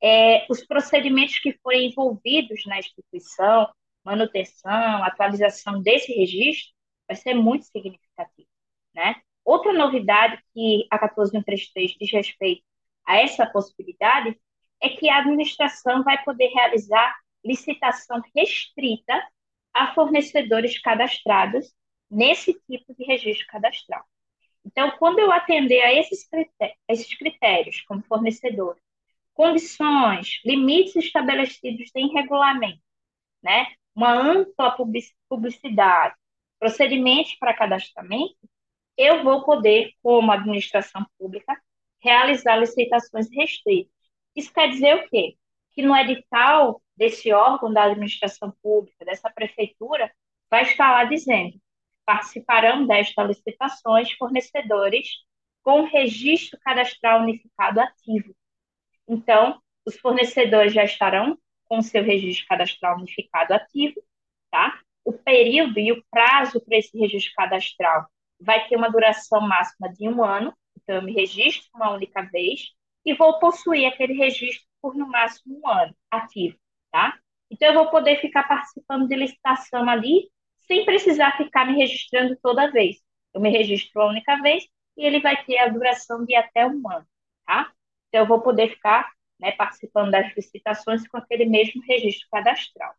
é, 0.02 0.44
os 0.50 0.66
procedimentos 0.66 1.38
que 1.38 1.56
forem 1.62 1.88
envolvidos 1.88 2.66
na 2.66 2.80
instituição, 2.80 3.72
manutenção, 4.04 5.04
atualização 5.04 5.80
desse 5.80 6.12
registro, 6.12 6.74
vai 7.06 7.14
ser 7.16 7.34
muito 7.34 7.64
significativo, 7.66 8.48
né? 8.92 9.22
Outra 9.44 9.72
novidade 9.72 10.42
que 10.52 10.86
a 10.90 10.98
14133 10.98 11.96
diz 11.98 12.12
respeito 12.12 12.62
a 13.06 13.16
essa 13.16 13.46
possibilidade 13.46 14.38
é 14.80 14.88
que 14.88 15.08
a 15.08 15.18
administração 15.18 16.02
vai 16.02 16.22
poder 16.24 16.48
realizar 16.48 17.14
licitação 17.44 18.22
restrita 18.34 19.12
a 19.72 19.92
fornecedores 19.92 20.78
cadastrados 20.80 21.74
nesse 22.10 22.54
tipo 22.70 22.94
de 22.94 23.04
registro 23.04 23.46
cadastral. 23.48 24.04
Então, 24.64 24.92
quando 24.92 25.18
eu 25.18 25.30
atender 25.30 25.82
a 25.82 25.92
esses 25.92 26.26
critérios, 26.26 26.78
esses 26.88 27.14
critérios 27.18 27.82
como 27.82 28.02
fornecedor, 28.04 28.78
condições, 29.34 30.40
limites 30.44 30.96
estabelecidos 30.96 31.90
em 31.94 32.12
regulamento, 32.12 32.80
né? 33.42 33.66
uma 33.94 34.12
ampla 34.12 34.76
publicidade, 35.28 36.14
procedimentos 36.58 37.34
para 37.34 37.54
cadastramento, 37.54 38.36
eu 38.96 39.22
vou 39.22 39.44
poder, 39.44 39.92
como 40.02 40.30
administração 40.32 41.04
pública, 41.18 41.60
realizar 42.00 42.56
licitações 42.56 43.28
restritas. 43.32 43.92
Isso 44.36 44.52
quer 44.52 44.68
dizer 44.68 44.96
o 44.96 45.08
quê? 45.08 45.36
Que 45.72 45.82
no 45.82 45.96
edital 45.96 46.82
desse 46.96 47.32
órgão 47.32 47.72
da 47.72 47.84
administração 47.84 48.52
pública, 48.62 49.04
dessa 49.04 49.30
prefeitura, 49.30 50.12
vai 50.50 50.62
estar 50.62 50.92
lá 50.92 51.04
dizendo 51.04 51.58
participarão 52.04 52.86
desta 52.86 53.22
licitações 53.22 54.12
fornecedores 54.12 55.08
com 55.62 55.84
registro 55.84 56.58
cadastral 56.60 57.22
unificado 57.22 57.80
ativo. 57.80 58.34
Então, 59.08 59.60
os 59.86 59.96
fornecedores 59.98 60.72
já 60.72 60.84
estarão 60.84 61.38
com 61.64 61.80
seu 61.82 62.04
registro 62.04 62.46
cadastral 62.46 62.98
unificado 62.98 63.54
ativo, 63.54 64.02
tá? 64.50 64.78
O 65.04 65.12
período 65.12 65.78
e 65.78 65.92
o 65.92 66.04
prazo 66.10 66.60
para 66.60 66.78
esse 66.78 66.98
registro 66.98 67.32
cadastral 67.34 68.06
vai 68.44 68.68
ter 68.68 68.76
uma 68.76 68.90
duração 68.90 69.40
máxima 69.40 69.92
de 69.92 70.08
um 70.08 70.22
ano, 70.22 70.52
então 70.76 70.96
eu 70.96 71.02
me 71.02 71.12
registro 71.12 71.68
uma 71.74 71.90
única 71.90 72.22
vez 72.22 72.72
e 73.04 73.14
vou 73.14 73.38
possuir 73.38 73.86
aquele 73.86 74.14
registro 74.14 74.66
por 74.80 74.94
no 74.94 75.08
máximo 75.08 75.60
um 75.62 75.68
ano 75.68 75.94
ativo, 76.10 76.56
tá? 76.90 77.18
Então 77.50 77.68
eu 77.68 77.74
vou 77.74 77.90
poder 77.90 78.20
ficar 78.20 78.44
participando 78.44 79.08
de 79.08 79.16
licitação 79.16 79.88
ali 79.88 80.30
sem 80.66 80.84
precisar 80.84 81.36
ficar 81.36 81.66
me 81.66 81.76
registrando 81.76 82.36
toda 82.42 82.70
vez. 82.70 82.96
Eu 83.32 83.40
me 83.40 83.50
registro 83.50 84.00
uma 84.00 84.10
única 84.10 84.40
vez 84.40 84.64
e 84.96 85.04
ele 85.04 85.20
vai 85.20 85.42
ter 85.44 85.58
a 85.58 85.68
duração 85.68 86.24
de 86.24 86.34
até 86.34 86.66
um 86.66 86.82
ano, 86.90 87.06
tá? 87.46 87.72
Então, 88.08 88.22
eu 88.22 88.26
vou 88.26 88.40
poder 88.40 88.70
ficar 88.70 89.10
né, 89.40 89.52
participando 89.52 90.10
das 90.10 90.34
licitações 90.36 91.06
com 91.08 91.16
aquele 91.18 91.44
mesmo 91.46 91.82
registro 91.88 92.28
cadastral. 92.30 92.94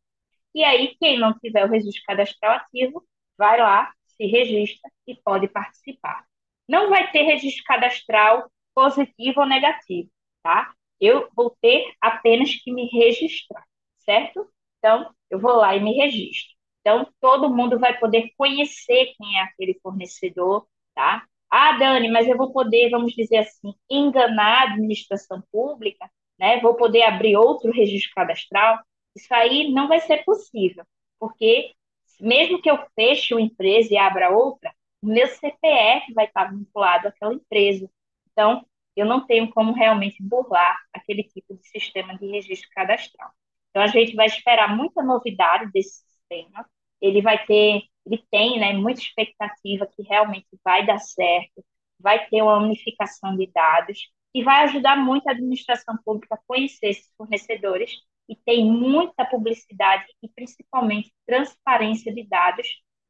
E 0.53 0.63
aí, 0.63 0.95
quem 0.99 1.19
não 1.19 1.37
tiver 1.39 1.65
o 1.65 1.69
registro 1.69 2.03
cadastral 2.05 2.53
ativo, 2.53 3.05
vai 3.37 3.59
lá, 3.59 3.91
se 4.15 4.25
registra 4.25 4.89
e 5.07 5.15
pode 5.15 5.47
participar. 5.47 6.25
Não 6.67 6.89
vai 6.89 7.11
ter 7.11 7.23
registro 7.23 7.63
cadastral 7.65 8.49
positivo 8.73 9.41
ou 9.41 9.45
negativo, 9.47 10.09
tá? 10.43 10.73
Eu 10.99 11.29
vou 11.35 11.55
ter 11.61 11.93
apenas 12.01 12.53
que 12.55 12.71
me 12.71 12.87
registrar, 12.87 13.63
certo? 13.99 14.49
Então, 14.79 15.13
eu 15.29 15.39
vou 15.39 15.55
lá 15.55 15.75
e 15.75 15.79
me 15.83 15.93
registro. 15.93 16.55
Então, 16.81 17.07
todo 17.19 17.49
mundo 17.49 17.79
vai 17.79 17.97
poder 17.99 18.31
conhecer 18.37 19.13
quem 19.17 19.39
é 19.39 19.43
aquele 19.43 19.79
fornecedor, 19.81 20.67
tá? 20.93 21.25
Ah, 21.49 21.77
Dani, 21.77 22.09
mas 22.11 22.27
eu 22.27 22.37
vou 22.37 22.51
poder, 22.51 22.89
vamos 22.89 23.13
dizer 23.13 23.37
assim, 23.37 23.73
enganar 23.89 24.61
a 24.61 24.71
administração 24.73 25.41
pública, 25.51 26.09
né? 26.39 26.59
Vou 26.61 26.75
poder 26.75 27.03
abrir 27.03 27.35
outro 27.37 27.71
registro 27.71 28.13
cadastral. 28.15 28.79
Isso 29.15 29.33
aí 29.33 29.71
não 29.71 29.87
vai 29.87 29.99
ser 30.01 30.23
possível, 30.23 30.85
porque 31.19 31.73
mesmo 32.19 32.61
que 32.61 32.69
eu 32.69 32.77
feche 32.95 33.33
uma 33.33 33.41
empresa 33.41 33.93
e 33.93 33.97
abra 33.97 34.29
outra, 34.29 34.73
o 35.01 35.07
meu 35.07 35.27
CPF 35.27 36.13
vai 36.13 36.25
estar 36.25 36.45
vinculado 36.45 37.07
àquela 37.07 37.33
empresa. 37.33 37.89
Então, 38.31 38.65
eu 38.95 39.05
não 39.05 39.25
tenho 39.25 39.49
como 39.51 39.73
realmente 39.73 40.21
burlar 40.23 40.77
aquele 40.93 41.23
tipo 41.23 41.55
de 41.55 41.67
sistema 41.67 42.17
de 42.17 42.27
registro 42.27 42.69
cadastral. 42.71 43.31
Então, 43.69 43.83
a 43.83 43.87
gente 43.87 44.15
vai 44.15 44.25
esperar 44.27 44.75
muita 44.75 45.03
novidade 45.03 45.71
desse 45.71 46.01
sistema. 46.05 46.65
Ele 47.01 47.21
vai 47.21 47.45
ter, 47.45 47.83
ele 48.05 48.23
tem 48.31 48.59
né, 48.59 48.73
muita 48.73 49.01
expectativa 49.01 49.85
que 49.85 50.01
realmente 50.03 50.47
vai 50.63 50.85
dar 50.85 50.99
certo, 50.99 51.63
vai 51.99 52.27
ter 52.27 52.41
uma 52.41 52.57
unificação 52.57 53.35
de 53.35 53.47
dados 53.53 54.09
e 54.33 54.43
vai 54.43 54.63
ajudar 54.63 54.97
muito 54.97 55.27
a 55.27 55.31
administração 55.31 55.97
pública 56.03 56.35
a 56.35 56.39
conhecer 56.47 56.87
esses 56.87 57.11
fornecedores 57.17 57.91
e 58.27 58.35
tem 58.35 58.65
muita 58.65 59.25
publicidade 59.25 60.05
e 60.21 60.29
principalmente 60.29 61.13
transparência 61.25 62.13
de 62.13 62.23
dados 62.27 62.67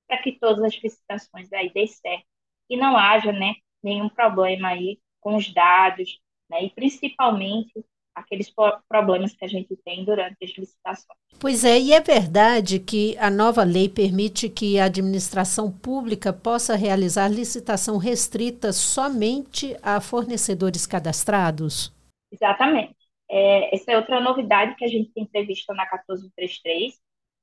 para 0.07 0.21
que 0.21 0.37
todas 0.39 0.63
as 0.63 0.73
licitações 0.81 1.51
aí 1.53 1.71
dê 1.73 1.87
certo 1.87 2.25
e 2.69 2.77
não 2.77 2.97
haja 2.97 3.31
né, 3.31 3.55
nenhum 3.83 4.09
problema 4.09 4.69
aí 4.69 4.99
com 5.19 5.35
os 5.35 5.53
dados, 5.53 6.19
né, 6.49 6.63
e 6.63 6.69
principalmente 6.69 7.73
aqueles 8.13 8.51
problemas 8.87 9.33
que 9.33 9.43
a 9.43 9.47
gente 9.47 9.75
tem 9.83 10.05
durante 10.05 10.37
as 10.41 10.51
licitações. 10.57 11.19
Pois 11.37 11.65
é, 11.65 11.77
e 11.77 11.91
é 11.91 11.99
verdade 11.99 12.79
que 12.79 13.17
a 13.17 13.29
nova 13.29 13.63
lei 13.63 13.89
permite 13.89 14.47
que 14.47 14.79
a 14.79 14.85
administração 14.85 15.69
pública 15.69 16.31
possa 16.31 16.75
realizar 16.75 17.27
licitação 17.27 17.97
restrita 17.97 18.71
somente 18.71 19.75
a 19.83 19.99
fornecedores 19.99 20.87
cadastrados? 20.87 21.93
Exatamente. 22.31 22.95
É, 23.29 23.75
essa 23.75 23.91
é 23.91 23.97
outra 23.97 24.19
novidade 24.19 24.75
que 24.75 24.85
a 24.85 24.87
gente 24.87 25.11
tem 25.11 25.25
prevista 25.25 25.73
na 25.73 25.83
1433, 25.83 26.99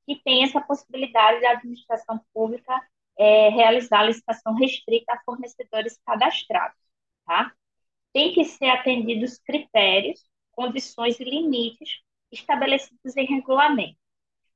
que 0.07 0.17
tem 0.23 0.45
essa 0.45 0.61
possibilidade 0.61 1.41
da 1.41 1.53
administração 1.53 2.21
pública 2.33 2.81
é, 3.19 3.49
realizar 3.51 4.05
licitação 4.05 4.55
restrita 4.55 5.13
a 5.13 5.23
fornecedores 5.25 5.99
cadastrados, 6.05 6.79
tá? 7.27 7.53
Tem 8.13 8.33
que 8.33 8.45
ser 8.45 8.69
atendidos 8.71 9.39
critérios, 9.39 10.21
condições 10.53 11.19
e 11.21 11.25
limites 11.25 12.01
estabelecidos 12.31 13.17
em 13.17 13.27
regulamento. 13.27 13.97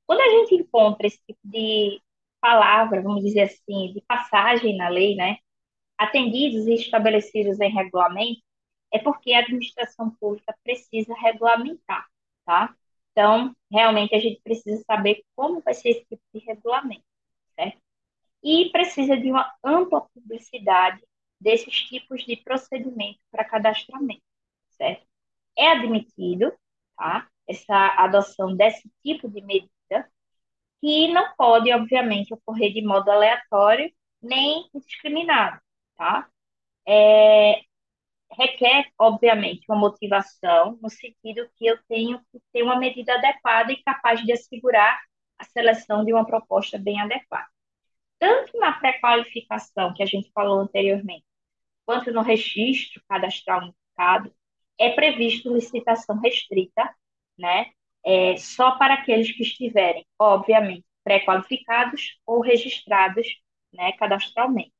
Quando 0.07 0.21
a 0.21 0.29
gente 0.29 0.55
encontra 0.57 1.07
esse 1.07 1.21
tipo 1.27 1.41
de 1.45 2.01
palavra, 2.41 3.03
vamos 3.03 3.25
dizer 3.25 3.43
assim, 3.43 3.93
de 3.93 4.01
passagem 4.07 4.77
na 4.77 4.89
lei, 4.89 5.17
né, 5.17 5.39
atendidos 5.99 6.67
e 6.67 6.75
estabelecidos 6.75 7.61
em 7.61 7.71
regulamento, 7.71 8.43
é 8.93 8.99
porque 8.99 9.33
a 9.33 9.41
administração 9.41 10.11
pública 10.11 10.55
precisa 10.65 11.15
regulamentar, 11.15 12.07
tá? 12.45 12.75
Então, 13.13 13.55
realmente 13.71 14.15
a 14.15 14.21
gente 14.21 14.41
precisa 14.43 14.83
saber 14.85 15.25
como 15.35 15.61
vai 15.63 15.75
ser 15.75 15.91
esse 15.91 16.05
tipo 16.07 16.23
de 16.35 16.41
regulamento, 16.45 17.05
certo? 17.57 17.79
E 18.43 18.71
precisa 18.73 19.17
de 19.17 19.31
uma 19.31 19.53
ampla 19.65 20.03
publicidade 20.15 21.03
desses 21.41 21.75
tipos 21.75 22.25
de 22.25 22.37
procedimento 22.39 23.21
para 23.31 23.45
cadastramento, 23.45 24.23
certo? 24.71 25.07
É 25.59 25.71
admitido, 25.71 26.53
tá? 26.97 27.29
Essa 27.49 27.95
adoção 27.99 28.55
desse 28.57 28.91
tipo 29.03 29.29
de 29.29 29.41
medida, 29.43 29.71
que 30.81 31.09
não 31.09 31.35
pode, 31.37 31.73
obviamente, 31.73 32.33
ocorrer 32.35 32.73
de 32.73 32.83
modo 32.83 33.11
aleatório 33.11 33.93
nem 34.23 34.69
indiscriminado, 34.75 35.61
tá? 35.97 36.29
É, 36.87 37.63
requer, 38.33 38.87
obviamente, 38.99 39.65
uma 39.69 39.79
motivação, 39.79 40.79
no 40.83 40.91
sentido 40.91 41.49
que 41.57 41.67
eu 41.67 41.79
tenho 41.89 42.19
que 42.33 42.41
ter 42.53 42.63
uma 42.63 42.79
medida 42.79 43.15
adequada 43.15 43.73
e 43.73 43.83
capaz 43.83 44.23
de 44.25 44.33
assegurar 44.33 45.01
a 45.39 45.45
seleção 45.45 46.05
de 46.05 46.13
uma 46.13 46.27
proposta 46.27 46.79
bem 46.79 47.01
adequada. 47.01 47.49
Tanto 48.19 48.59
na 48.59 48.73
pré-qualificação, 48.73 49.93
que 49.95 50.03
a 50.03 50.07
gente 50.07 50.31
falou 50.33 50.61
anteriormente, 50.61 51.25
quanto 51.85 52.13
no 52.13 52.23
registro 52.23 53.03
cadastral 53.09 53.63
indicado, 53.63 54.35
é 54.79 54.91
previsto 54.91 55.53
licitação 55.53 56.19
restrita, 56.21 56.95
né? 57.39 57.71
É, 58.05 58.37
só 58.37 58.73
para 58.79 58.95
aqueles 58.95 59.33
que 59.33 59.43
estiverem, 59.43 60.07
obviamente, 60.19 60.85
pré-qualificados 61.03 62.19
ou 62.25 62.41
registrados 62.41 63.27
né, 63.73 63.93
cadastralmente. 63.93 64.73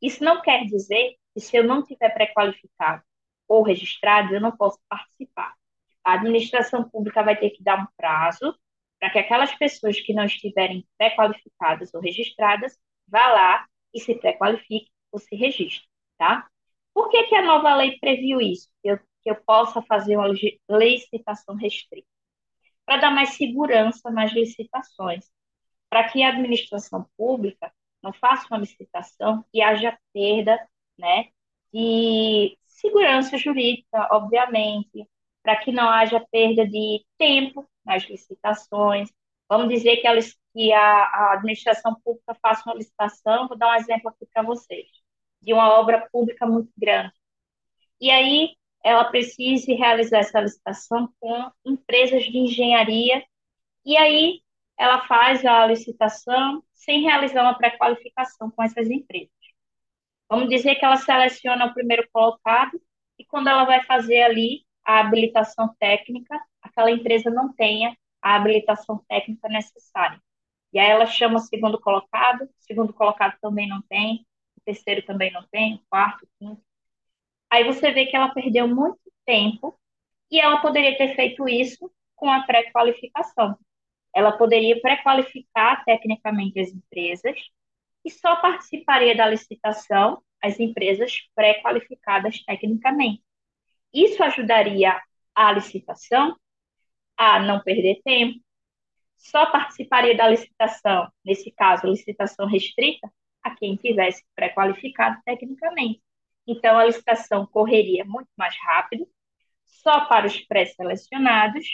Isso 0.00 0.22
não 0.22 0.42
quer 0.42 0.64
dizer 0.64 1.16
que 1.36 1.40
se 1.42 1.54
eu 1.54 1.62
não 1.62 1.82
tiver 1.82 2.08
pré-qualificado 2.14 3.02
ou 3.46 3.62
registrado, 3.62 4.34
eu 4.34 4.40
não 4.40 4.56
posso 4.56 4.78
participar. 4.88 5.54
A 6.02 6.14
administração 6.14 6.88
pública 6.88 7.22
vai 7.22 7.36
ter 7.36 7.50
que 7.50 7.62
dar 7.62 7.78
um 7.78 7.86
prazo 7.94 8.58
para 8.98 9.10
que 9.10 9.18
aquelas 9.18 9.54
pessoas 9.54 10.00
que 10.00 10.14
não 10.14 10.24
estiverem 10.24 10.88
pré-qualificadas 10.96 11.92
ou 11.92 12.00
registradas 12.00 12.78
vá 13.06 13.28
lá 13.28 13.66
e 13.92 14.00
se 14.00 14.14
pré-qualifique 14.14 14.90
ou 15.12 15.18
se 15.18 15.36
registre, 15.36 15.86
tá? 16.16 16.48
Por 16.94 17.10
que, 17.10 17.24
que 17.24 17.34
a 17.34 17.42
nova 17.42 17.76
lei 17.76 17.98
previu 17.98 18.40
isso? 18.40 18.70
Que 18.82 18.92
eu, 18.92 18.98
que 19.22 19.30
eu 19.30 19.36
possa 19.36 19.82
fazer 19.82 20.16
uma 20.16 20.28
licitação 20.70 21.54
restrita? 21.54 22.08
Para 22.86 22.96
dar 22.96 23.10
mais 23.10 23.30
segurança 23.36 24.10
nas 24.10 24.32
licitações, 24.32 25.26
para 25.90 26.08
que 26.08 26.22
a 26.22 26.30
administração 26.30 27.06
pública 27.14 27.70
não 28.02 28.14
faça 28.14 28.46
uma 28.50 28.60
licitação 28.60 29.44
e 29.52 29.60
haja 29.60 29.98
perda 30.14 30.58
né, 30.98 31.28
de 31.72 32.56
segurança 32.66 33.36
jurídica, 33.38 34.08
obviamente, 34.12 35.08
para 35.42 35.56
que 35.56 35.72
não 35.72 35.88
haja 35.88 36.24
perda 36.30 36.66
de 36.66 37.04
tempo 37.18 37.68
nas 37.84 38.04
licitações. 38.04 39.08
Vamos 39.48 39.68
dizer 39.68 39.98
que 39.98 40.06
a, 40.06 40.14
que 40.52 40.72
a, 40.72 40.82
a 40.82 41.32
administração 41.34 41.94
pública 42.04 42.36
faça 42.42 42.62
uma 42.66 42.74
licitação, 42.74 43.48
vou 43.48 43.56
dar 43.56 43.70
um 43.70 43.74
exemplo 43.74 44.08
aqui 44.08 44.26
para 44.32 44.42
vocês, 44.42 44.88
de 45.40 45.52
uma 45.52 45.78
obra 45.78 46.08
pública 46.10 46.46
muito 46.46 46.72
grande. 46.76 47.12
E 48.00 48.10
aí 48.10 48.56
ela 48.84 49.04
precise 49.04 49.72
realizar 49.74 50.18
essa 50.18 50.40
licitação 50.40 51.08
com 51.20 51.50
empresas 51.64 52.24
de 52.24 52.38
engenharia, 52.38 53.24
e 53.84 53.96
aí 53.96 54.40
ela 54.78 55.06
faz 55.06 55.44
a 55.44 55.66
licitação 55.66 56.62
sem 56.74 57.02
realizar 57.02 57.42
uma 57.42 57.56
pré-qualificação 57.56 58.50
com 58.50 58.62
essas 58.62 58.88
empresas. 58.90 59.35
Vamos 60.28 60.48
dizer 60.48 60.74
que 60.76 60.84
ela 60.84 60.96
seleciona 60.96 61.66
o 61.66 61.74
primeiro 61.74 62.08
colocado 62.12 62.80
e 63.18 63.24
quando 63.24 63.48
ela 63.48 63.64
vai 63.64 63.82
fazer 63.84 64.22
ali 64.22 64.64
a 64.84 65.00
habilitação 65.00 65.74
técnica, 65.78 66.38
aquela 66.62 66.90
empresa 66.90 67.30
não 67.30 67.52
tenha 67.52 67.96
a 68.20 68.34
habilitação 68.36 69.04
técnica 69.08 69.48
necessária. 69.48 70.20
E 70.72 70.78
aí 70.78 70.90
ela 70.90 71.06
chama 71.06 71.36
o 71.36 71.40
segundo 71.40 71.80
colocado, 71.80 72.42
o 72.42 72.50
segundo 72.58 72.92
colocado 72.92 73.36
também 73.40 73.68
não 73.68 73.80
tem, 73.82 74.26
o 74.56 74.60
terceiro 74.64 75.02
também 75.02 75.32
não 75.32 75.46
tem, 75.50 75.76
o 75.76 75.80
quarto, 75.88 76.24
o 76.24 76.28
quinto. 76.38 76.62
Aí 77.50 77.64
você 77.64 77.92
vê 77.92 78.06
que 78.06 78.16
ela 78.16 78.34
perdeu 78.34 78.66
muito 78.68 79.00
tempo 79.24 79.78
e 80.30 80.40
ela 80.40 80.60
poderia 80.60 80.96
ter 80.96 81.14
feito 81.14 81.48
isso 81.48 81.90
com 82.16 82.30
a 82.30 82.42
pré-qualificação. 82.42 83.56
Ela 84.14 84.32
poderia 84.32 84.80
pré-qualificar 84.80 85.84
tecnicamente 85.84 86.58
as 86.58 86.70
empresas 86.70 87.36
e 88.06 88.10
só 88.10 88.36
participaria 88.36 89.16
da 89.16 89.26
licitação 89.26 90.22
as 90.40 90.60
empresas 90.60 91.12
pré-qualificadas 91.34 92.40
tecnicamente. 92.44 93.20
Isso 93.92 94.22
ajudaria 94.22 95.02
a 95.34 95.52
licitação 95.52 96.36
a 97.16 97.40
não 97.40 97.60
perder 97.60 98.00
tempo, 98.04 98.38
só 99.16 99.46
participaria 99.46 100.16
da 100.16 100.28
licitação, 100.28 101.10
nesse 101.24 101.50
caso, 101.50 101.88
licitação 101.88 102.46
restrita, 102.46 103.10
a 103.42 103.54
quem 103.56 103.74
tivesse 103.74 104.24
pré-qualificado 104.36 105.20
tecnicamente. 105.24 106.00
Então, 106.46 106.78
a 106.78 106.84
licitação 106.84 107.44
correria 107.46 108.04
muito 108.04 108.28
mais 108.36 108.54
rápido, 108.60 109.08
só 109.64 110.04
para 110.04 110.26
os 110.26 110.38
pré-selecionados 110.46 111.66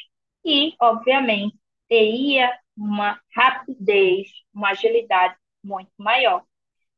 e, 0.44 0.74
obviamente, 0.80 1.58
teria 1.88 2.56
uma 2.74 3.20
rapidez, 3.34 4.30
uma 4.54 4.70
agilidade 4.70 5.36
muito 5.62 5.92
maior. 5.98 6.44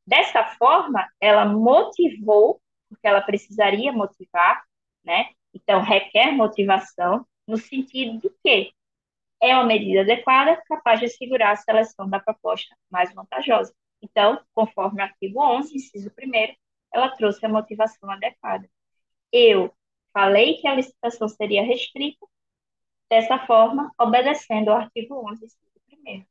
Dessa 0.05 0.43
forma, 0.57 1.07
ela 1.19 1.45
motivou 1.45 2.61
porque 2.89 3.07
ela 3.07 3.21
precisaria 3.21 3.91
motivar, 3.91 4.63
né? 5.03 5.29
Então, 5.53 5.81
requer 5.81 6.31
motivação, 6.31 7.25
no 7.47 7.57
sentido 7.57 8.19
de 8.19 8.29
que 8.43 8.73
é 9.41 9.55
uma 9.55 9.65
medida 9.65 10.01
adequada, 10.01 10.61
capaz 10.67 10.99
de 10.99 11.05
assegurar 11.05 11.53
a 11.53 11.55
seleção 11.55 12.09
da 12.09 12.19
proposta 12.19 12.75
mais 12.89 13.13
vantajosa. 13.13 13.73
Então, 14.01 14.41
conforme 14.53 15.01
o 15.01 15.05
artigo 15.05 15.41
11, 15.41 15.75
inciso 15.75 16.11
1, 16.11 16.55
ela 16.93 17.09
trouxe 17.15 17.45
a 17.45 17.49
motivação 17.49 18.09
adequada. 18.09 18.69
Eu 19.31 19.73
falei 20.13 20.57
que 20.57 20.67
a 20.67 20.75
licitação 20.75 21.27
seria 21.27 21.63
restrita, 21.63 22.25
dessa 23.09 23.37
forma, 23.45 23.91
obedecendo 23.99 24.69
ao 24.69 24.77
artigo 24.77 25.29
11, 25.29 25.45
inciso 25.45 25.65
1. 26.07 26.25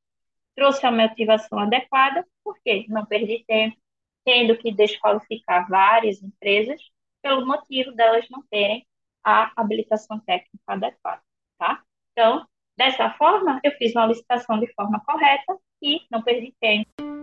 Trouxe 0.57 0.87
a 0.87 0.91
motivação 0.91 1.59
adequada, 1.59 2.27
porque 2.43 2.87
não 2.89 3.05
perdi 3.05 3.45
tempo, 3.47 3.77
tendo 4.25 4.57
que 4.57 4.73
desqualificar 4.73 5.69
várias 5.69 6.23
empresas 6.23 6.81
pelo 7.23 7.47
motivo 7.47 7.93
delas 7.93 8.27
não 8.31 8.43
terem 8.51 8.87
a 9.25 9.51
habilitação 9.57 10.21
técnica 10.21 10.61
adequada, 10.67 11.23
tá? 11.59 11.83
Então, 12.13 12.47
dessa 12.77 13.11
forma, 13.11 13.61
eu 13.65 13.73
fiz 13.73 13.95
uma 13.95 14.07
licitação 14.07 14.61
de 14.61 14.73
forma 14.75 15.01
correta 15.05 15.59
e 15.83 16.03
não 16.11 16.23
perdi 16.23 16.55
tempo. 16.61 17.14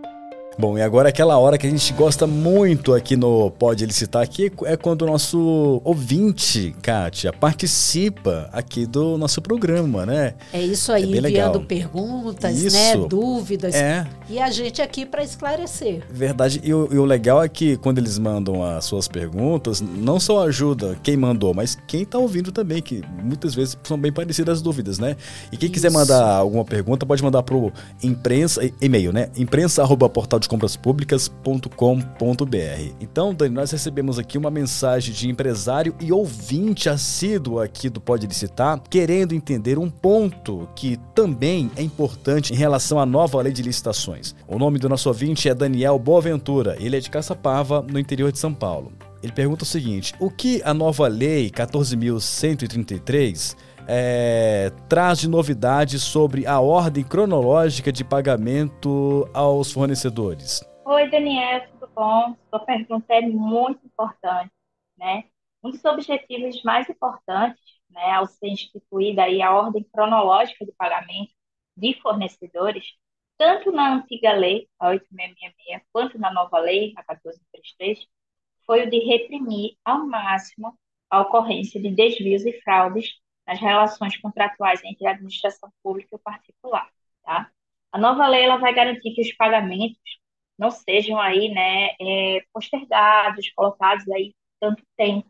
Bom, 0.57 0.77
e 0.77 0.81
agora 0.81 1.09
aquela 1.09 1.37
hora 1.37 1.57
que 1.57 1.65
a 1.65 1.69
gente 1.69 1.93
gosta 1.93 2.27
muito 2.27 2.93
aqui 2.93 3.15
no 3.15 3.49
Pode 3.51 3.85
Licitar 3.85 4.21
aqui 4.21 4.51
é 4.65 4.75
quando 4.75 5.03
o 5.03 5.05
nosso 5.05 5.81
ouvinte, 5.83 6.75
Kátia, 6.81 7.31
participa 7.31 8.49
aqui 8.51 8.85
do 8.85 9.17
nosso 9.17 9.41
programa, 9.41 10.05
né? 10.05 10.33
É 10.51 10.61
isso 10.61 10.91
aí, 10.91 11.15
é 11.15 11.17
enviando 11.17 11.61
perguntas, 11.61 12.53
né, 12.53 12.67
isso. 12.67 12.75
né, 12.75 13.07
dúvidas. 13.07 13.73
É. 13.73 14.05
E 14.29 14.39
a 14.39 14.51
gente 14.51 14.81
aqui 14.81 15.05
para 15.05 15.23
esclarecer. 15.23 16.03
Verdade. 16.11 16.59
E 16.63 16.73
o, 16.73 16.89
e 16.91 16.97
o, 16.97 17.05
legal 17.05 17.41
é 17.41 17.47
que 17.47 17.77
quando 17.77 17.99
eles 17.99 18.19
mandam 18.19 18.63
as 18.63 18.83
suas 18.83 19.07
perguntas, 19.07 19.79
não 19.79 20.19
só 20.19 20.45
ajuda 20.45 20.97
quem 21.01 21.15
mandou, 21.15 21.53
mas 21.53 21.77
quem 21.87 22.01
está 22.01 22.17
ouvindo 22.17 22.51
também, 22.51 22.81
que 22.81 23.01
muitas 23.23 23.55
vezes 23.55 23.77
são 23.83 23.97
bem 23.97 24.11
parecidas 24.11 24.57
as 24.57 24.61
dúvidas, 24.61 24.99
né? 24.99 25.15
E 25.49 25.57
quem 25.57 25.67
isso. 25.67 25.73
quiser 25.73 25.91
mandar 25.91 26.23
alguma 26.23 26.65
pergunta, 26.65 27.05
pode 27.05 27.23
mandar 27.23 27.41
pro 27.41 27.71
imprensa, 28.03 28.61
e-mail, 28.81 29.13
né? 29.13 29.29
imprensa 29.37 29.83
de 30.41 30.49
compraspublicas.com.br. 30.49 32.95
Então, 32.99 33.33
Dani, 33.33 33.55
nós 33.55 33.71
recebemos 33.71 34.19
aqui 34.19 34.37
uma 34.37 34.51
mensagem 34.51 35.13
de 35.13 35.29
empresário 35.29 35.95
e 35.99 36.11
ouvinte 36.11 36.89
assíduo 36.89 37.59
aqui 37.59 37.89
do 37.89 38.01
Pode 38.01 38.27
Licitar, 38.27 38.81
querendo 38.89 39.33
entender 39.33 39.77
um 39.77 39.89
ponto 39.89 40.67
que 40.75 40.97
também 41.15 41.71
é 41.75 41.81
importante 41.81 42.53
em 42.53 42.57
relação 42.57 42.99
à 42.99 43.05
nova 43.05 43.41
lei 43.41 43.53
de 43.53 43.61
licitações. 43.61 44.35
O 44.47 44.59
nome 44.59 44.79
do 44.79 44.89
nosso 44.89 45.07
ouvinte 45.07 45.47
é 45.47 45.55
Daniel 45.55 45.97
Boaventura, 45.97 46.75
ele 46.79 46.97
é 46.97 46.99
de 46.99 47.09
Caçapava, 47.09 47.81
no 47.81 47.99
interior 47.99 48.31
de 48.31 48.39
São 48.39 48.53
Paulo. 48.53 48.91
Ele 49.23 49.31
pergunta 49.31 49.63
o 49.63 49.67
seguinte: 49.67 50.13
o 50.19 50.29
que 50.29 50.61
a 50.65 50.73
nova 50.73 51.07
lei 51.07 51.49
14.133 51.49 53.55
é, 53.93 54.69
traz 54.87 55.19
de 55.19 55.27
novidades 55.27 56.01
sobre 56.01 56.47
a 56.47 56.61
ordem 56.61 57.03
cronológica 57.03 57.91
de 57.91 58.05
pagamento 58.05 59.29
aos 59.33 59.69
fornecedores. 59.73 60.61
Oi, 60.85 61.09
Daniel, 61.09 61.67
tudo 61.71 61.91
bom? 61.93 62.37
Sua 62.49 62.59
pergunta 62.59 63.13
é 63.13 63.19
muito 63.19 63.85
importante, 63.85 64.49
né? 64.97 65.25
Um 65.61 65.71
dos 65.71 65.83
objetivos 65.83 66.63
mais 66.63 66.89
importantes, 66.89 67.61
né, 67.89 68.11
ao 68.13 68.25
ser 68.27 68.47
instituída 68.47 69.23
aí 69.23 69.41
a 69.41 69.53
ordem 69.53 69.83
cronológica 69.83 70.65
de 70.65 70.71
pagamento 70.71 71.33
de 71.75 71.93
fornecedores, 72.01 72.85
tanto 73.37 73.73
na 73.73 73.95
antiga 73.95 74.31
lei, 74.31 74.69
a 74.79 74.87
8666, 74.87 75.81
quanto 75.91 76.17
na 76.17 76.31
nova 76.31 76.59
lei, 76.59 76.93
a 76.95 77.01
1433, 77.01 78.07
foi 78.65 78.87
o 78.87 78.89
de 78.89 78.99
reprimir 78.99 79.75
ao 79.83 80.07
máximo 80.07 80.79
a 81.09 81.19
ocorrência 81.19 81.81
de 81.81 81.91
desvios 81.91 82.45
e 82.45 82.53
fraudes 82.61 83.19
nas 83.51 83.59
relações 83.59 84.17
contratuais 84.17 84.81
entre 84.85 85.05
a 85.05 85.11
administração 85.11 85.69
pública 85.83 86.09
e 86.13 86.15
o 86.15 86.19
particular, 86.19 86.89
tá? 87.23 87.51
A 87.91 87.97
nova 87.97 88.25
lei 88.27 88.45
ela 88.45 88.55
vai 88.57 88.73
garantir 88.73 89.13
que 89.13 89.21
os 89.21 89.33
pagamentos 89.33 89.99
não 90.57 90.71
sejam 90.71 91.19
aí, 91.19 91.49
né, 91.49 91.89
é, 91.99 92.45
postergados, 92.53 93.51
colocados 93.53 94.07
aí 94.09 94.33
tanto 94.59 94.81
tempo, 94.95 95.29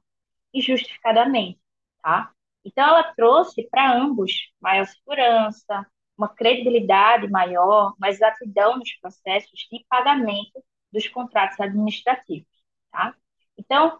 injustificadamente, 0.53 1.59
tá? 2.03 2.31
Então 2.63 2.87
ela 2.87 3.03
trouxe 3.15 3.67
para 3.69 3.91
ambos 3.91 4.31
maior 4.61 4.85
segurança, 4.85 5.87
uma 6.15 6.29
credibilidade 6.29 7.27
maior, 7.27 7.95
uma 7.97 8.09
exatidão 8.09 8.77
nos 8.77 8.93
processos 8.99 9.67
de 9.71 9.83
pagamento 9.89 10.63
dos 10.91 11.07
contratos 11.07 11.59
administrativos, 11.59 12.47
tá? 12.91 13.15
Então, 13.57 13.99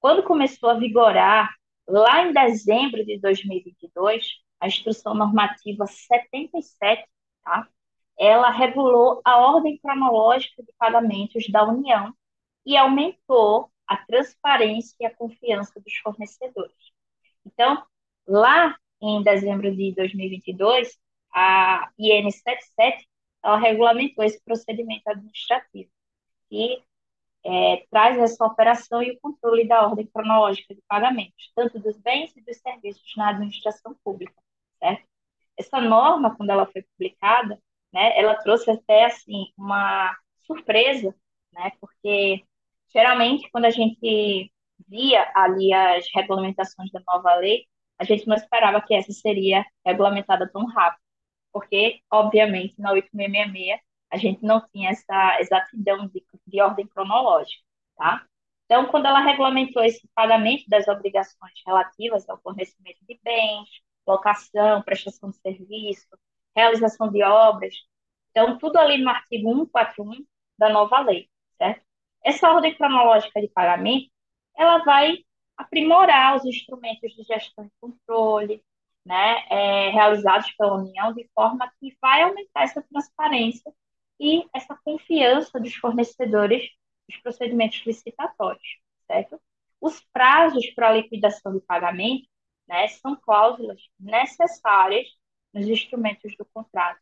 quando 0.00 0.22
começou 0.22 0.70
a 0.70 0.74
vigorar 0.74 1.54
Lá 1.86 2.24
em 2.24 2.32
dezembro 2.32 3.04
de 3.04 3.18
2022, 3.18 4.26
a 4.60 4.66
Instrução 4.66 5.14
Normativa 5.14 5.86
77, 5.86 7.04
tá? 7.42 7.68
ela 8.18 8.50
regulou 8.50 9.20
a 9.24 9.38
ordem 9.38 9.78
cronológica 9.78 10.62
de 10.62 10.72
pagamentos 10.78 11.48
da 11.48 11.64
União 11.64 12.14
e 12.64 12.76
aumentou 12.76 13.70
a 13.86 13.96
transparência 13.96 14.94
e 15.00 15.06
a 15.06 15.14
confiança 15.14 15.80
dos 15.80 15.96
fornecedores. 15.96 16.92
Então, 17.44 17.84
lá 18.26 18.76
em 19.00 19.22
dezembro 19.22 19.74
de 19.74 19.92
2022, 19.94 20.96
a 21.34 21.90
IN 21.98 22.30
77 22.30 23.08
ela 23.42 23.58
regulamentou 23.58 24.24
esse 24.24 24.40
procedimento 24.44 25.08
administrativo 25.10 25.90
e 26.50 26.80
é, 27.44 27.84
traz 27.90 28.18
essa 28.18 28.44
operação 28.44 29.02
e 29.02 29.12
o 29.12 29.20
controle 29.20 29.66
da 29.66 29.86
ordem 29.86 30.06
cronológica 30.06 30.74
de 30.74 30.82
pagamentos, 30.88 31.52
tanto 31.54 31.78
dos 31.80 31.96
bens 31.98 32.34
e 32.36 32.42
dos 32.42 32.56
serviços 32.58 33.12
na 33.16 33.30
administração 33.30 33.96
pública, 34.04 34.34
certo? 34.78 35.04
Essa 35.56 35.80
norma, 35.80 36.34
quando 36.36 36.50
ela 36.50 36.66
foi 36.66 36.82
publicada, 36.82 37.60
né, 37.92 38.18
ela 38.18 38.34
trouxe 38.36 38.70
até, 38.70 39.06
assim, 39.06 39.46
uma 39.56 40.16
surpresa, 40.46 41.14
né, 41.52 41.72
porque, 41.80 42.44
geralmente, 42.92 43.50
quando 43.50 43.66
a 43.66 43.70
gente 43.70 44.52
via 44.88 45.30
ali 45.34 45.72
as 45.72 46.06
regulamentações 46.14 46.90
da 46.90 47.00
nova 47.06 47.34
lei, 47.36 47.66
a 47.98 48.04
gente 48.04 48.26
não 48.26 48.36
esperava 48.36 48.80
que 48.80 48.94
essa 48.94 49.12
seria 49.12 49.64
regulamentada 49.84 50.48
tão 50.50 50.64
rápido, 50.66 51.02
porque, 51.52 52.00
obviamente, 52.10 52.74
na 52.78 52.92
8666 52.92 53.80
a 54.12 54.18
gente 54.18 54.44
não 54.44 54.60
tinha 54.68 54.90
essa 54.90 55.40
exatidão 55.40 56.06
de, 56.08 56.24
de 56.46 56.60
ordem 56.60 56.86
cronológica, 56.86 57.62
tá? 57.96 58.26
Então, 58.66 58.86
quando 58.86 59.06
ela 59.06 59.20
regulamentou 59.20 59.82
esse 59.82 60.06
pagamento 60.14 60.68
das 60.68 60.86
obrigações 60.88 61.52
relativas 61.66 62.28
ao 62.28 62.40
fornecimento 62.40 62.98
de 63.08 63.18
bens, 63.22 63.68
locação, 64.06 64.82
prestação 64.82 65.30
de 65.30 65.38
serviço, 65.38 66.06
realização 66.54 67.10
de 67.10 67.22
obras, 67.22 67.74
então, 68.30 68.58
tudo 68.58 68.78
ali 68.78 68.98
no 69.02 69.10
artigo 69.10 69.50
141 69.50 70.24
da 70.58 70.68
nova 70.68 71.00
lei, 71.00 71.28
certo? 71.58 71.84
Essa 72.24 72.50
ordem 72.50 72.74
cronológica 72.74 73.40
de 73.40 73.48
pagamento, 73.48 74.10
ela 74.56 74.78
vai 74.84 75.18
aprimorar 75.56 76.36
os 76.36 76.44
instrumentos 76.44 77.12
de 77.14 77.22
gestão 77.22 77.64
e 77.66 77.70
controle, 77.80 78.62
né, 79.04 79.44
é, 79.50 79.90
realizados 79.90 80.52
pela 80.52 80.76
União, 80.76 81.12
de 81.12 81.28
forma 81.34 81.70
que 81.80 81.96
vai 82.00 82.22
aumentar 82.22 82.62
essa 82.62 82.82
transparência 82.82 83.72
e 84.20 84.46
essa 84.54 84.78
confiança 84.84 85.58
dos 85.58 85.74
fornecedores 85.74 86.70
dos 87.08 87.18
procedimentos 87.18 87.82
licitatórios, 87.84 88.78
certo? 89.06 89.40
Os 89.80 90.00
prazos 90.12 90.70
para 90.70 90.88
a 90.88 90.92
liquidação 90.92 91.52
de 91.52 91.60
pagamento 91.60 92.28
né, 92.68 92.86
são 92.88 93.16
cláusulas 93.16 93.80
necessárias 93.98 95.08
nos 95.52 95.66
instrumentos 95.66 96.36
do 96.36 96.46
contrato 96.54 97.00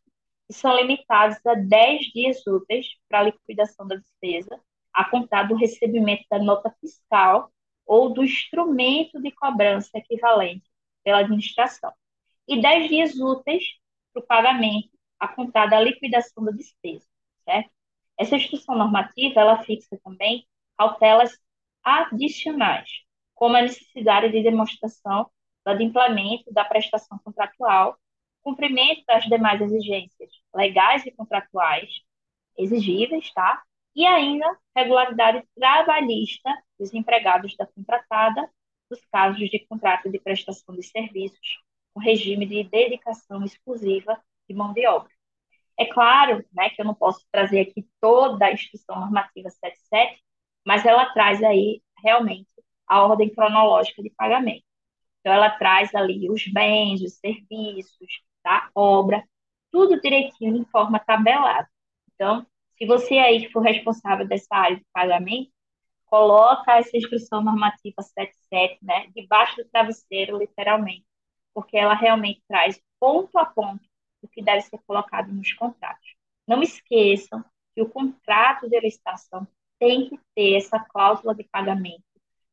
e 0.49 0.53
são 0.53 0.75
limitados 0.75 1.37
a 1.45 1.53
10 1.53 2.07
dias 2.07 2.45
úteis 2.45 2.87
para 3.07 3.19
a 3.19 3.23
liquidação 3.23 3.87
da 3.87 3.95
despesa, 3.95 4.59
a 4.93 5.05
contar 5.05 5.43
do 5.43 5.55
recebimento 5.55 6.25
da 6.29 6.39
nota 6.39 6.75
fiscal 6.81 7.51
ou 7.85 8.13
do 8.13 8.23
instrumento 8.23 9.21
de 9.21 9.31
cobrança 9.31 9.97
equivalente 9.97 10.69
pela 11.03 11.19
administração, 11.19 11.93
e 12.47 12.61
10 12.61 12.89
dias 12.89 13.15
úteis 13.15 13.63
para 14.13 14.21
o 14.21 14.25
pagamento, 14.25 14.89
a 15.21 15.27
contar 15.29 15.67
da 15.67 15.79
liquidação 15.79 16.43
da 16.43 16.51
despesa 16.51 17.05
certo? 17.43 17.69
Essa 18.17 18.35
instrução 18.35 18.75
normativa, 18.77 19.39
ela 19.39 19.63
fixa 19.63 19.99
também 20.03 20.47
cautelas 20.77 21.37
adicionais, 21.83 22.89
como 23.35 23.55
a 23.55 23.61
necessidade 23.61 24.31
de 24.31 24.43
demonstração 24.43 25.29
do 25.65 25.71
adimplemento 25.71 26.51
da 26.53 26.65
prestação 26.65 27.19
contratual, 27.23 27.97
cumprimento 28.41 29.03
das 29.05 29.25
demais 29.25 29.61
exigências 29.61 30.31
legais 30.55 31.05
e 31.05 31.11
contratuais 31.11 31.89
exigíveis, 32.57 33.31
tá? 33.33 33.61
E 33.95 34.05
ainda 34.05 34.57
regularidade 34.75 35.43
trabalhista 35.55 36.49
dos 36.79 36.93
empregados 36.93 37.55
da 37.57 37.65
contratada 37.67 38.49
nos 38.89 39.03
casos 39.11 39.49
de 39.49 39.59
contrato 39.67 40.09
de 40.09 40.19
prestação 40.19 40.75
de 40.75 40.83
serviços 40.83 41.59
com 41.93 41.99
regime 41.99 42.45
de 42.45 42.63
dedicação 42.63 43.43
exclusiva 43.43 44.21
de 44.51 44.57
mão 44.57 44.73
de 44.73 44.85
obra. 44.87 45.11
É 45.79 45.85
claro 45.85 46.45
né, 46.53 46.69
que 46.69 46.81
eu 46.81 46.85
não 46.85 46.93
posso 46.93 47.25
trazer 47.31 47.61
aqui 47.61 47.87
toda 47.99 48.45
a 48.45 48.51
instrução 48.51 48.99
normativa 48.99 49.49
77, 49.49 50.21
mas 50.65 50.85
ela 50.85 51.11
traz 51.13 51.41
aí 51.43 51.81
realmente 52.03 52.47
a 52.87 53.03
ordem 53.03 53.33
cronológica 53.33 54.01
de 54.03 54.09
pagamento. 54.11 54.63
Então, 55.19 55.33
ela 55.33 55.49
traz 55.51 55.93
ali 55.95 56.29
os 56.29 56.45
bens, 56.47 57.01
os 57.01 57.13
serviços, 57.13 58.21
tá? 58.43 58.69
obra, 58.75 59.23
tudo 59.71 59.99
direitinho 60.01 60.55
em 60.57 60.65
forma 60.65 60.99
tabelada. 60.99 61.67
Então, 62.13 62.45
se 62.77 62.85
você 62.85 63.17
aí 63.17 63.49
for 63.51 63.61
responsável 63.61 64.27
dessa 64.27 64.55
área 64.55 64.77
de 64.77 64.85
pagamento, 64.91 65.51
coloca 66.07 66.77
essa 66.77 66.97
instrução 66.97 67.41
normativa 67.41 68.01
77, 68.01 68.79
né, 68.83 69.07
debaixo 69.15 69.55
do 69.57 69.69
travesseiro, 69.69 70.37
literalmente, 70.37 71.05
porque 71.53 71.77
ela 71.77 71.93
realmente 71.93 72.43
traz 72.47 72.81
ponto 72.99 73.37
a 73.37 73.45
ponto 73.45 73.81
que 74.41 74.45
deve 74.45 74.61
ser 74.61 74.79
colocado 74.87 75.31
nos 75.31 75.53
contratos. 75.53 76.15
Não 76.47 76.61
esqueçam 76.63 77.45
que 77.73 77.81
o 77.81 77.89
contrato 77.89 78.67
de 78.67 78.79
licitação 78.79 79.47
tem 79.79 80.09
que 80.09 80.19
ter 80.35 80.57
essa 80.57 80.79
cláusula 80.79 81.33
de 81.35 81.43
pagamento, 81.43 82.03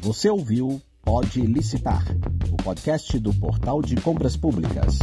Você 0.00 0.30
ouviu 0.30 0.80
Pode 1.04 1.40
Licitar, 1.40 2.04
o 2.52 2.56
podcast 2.56 3.18
do 3.18 3.34
Portal 3.34 3.82
de 3.82 3.96
Compras 3.96 4.36
Públicas. 4.36 5.00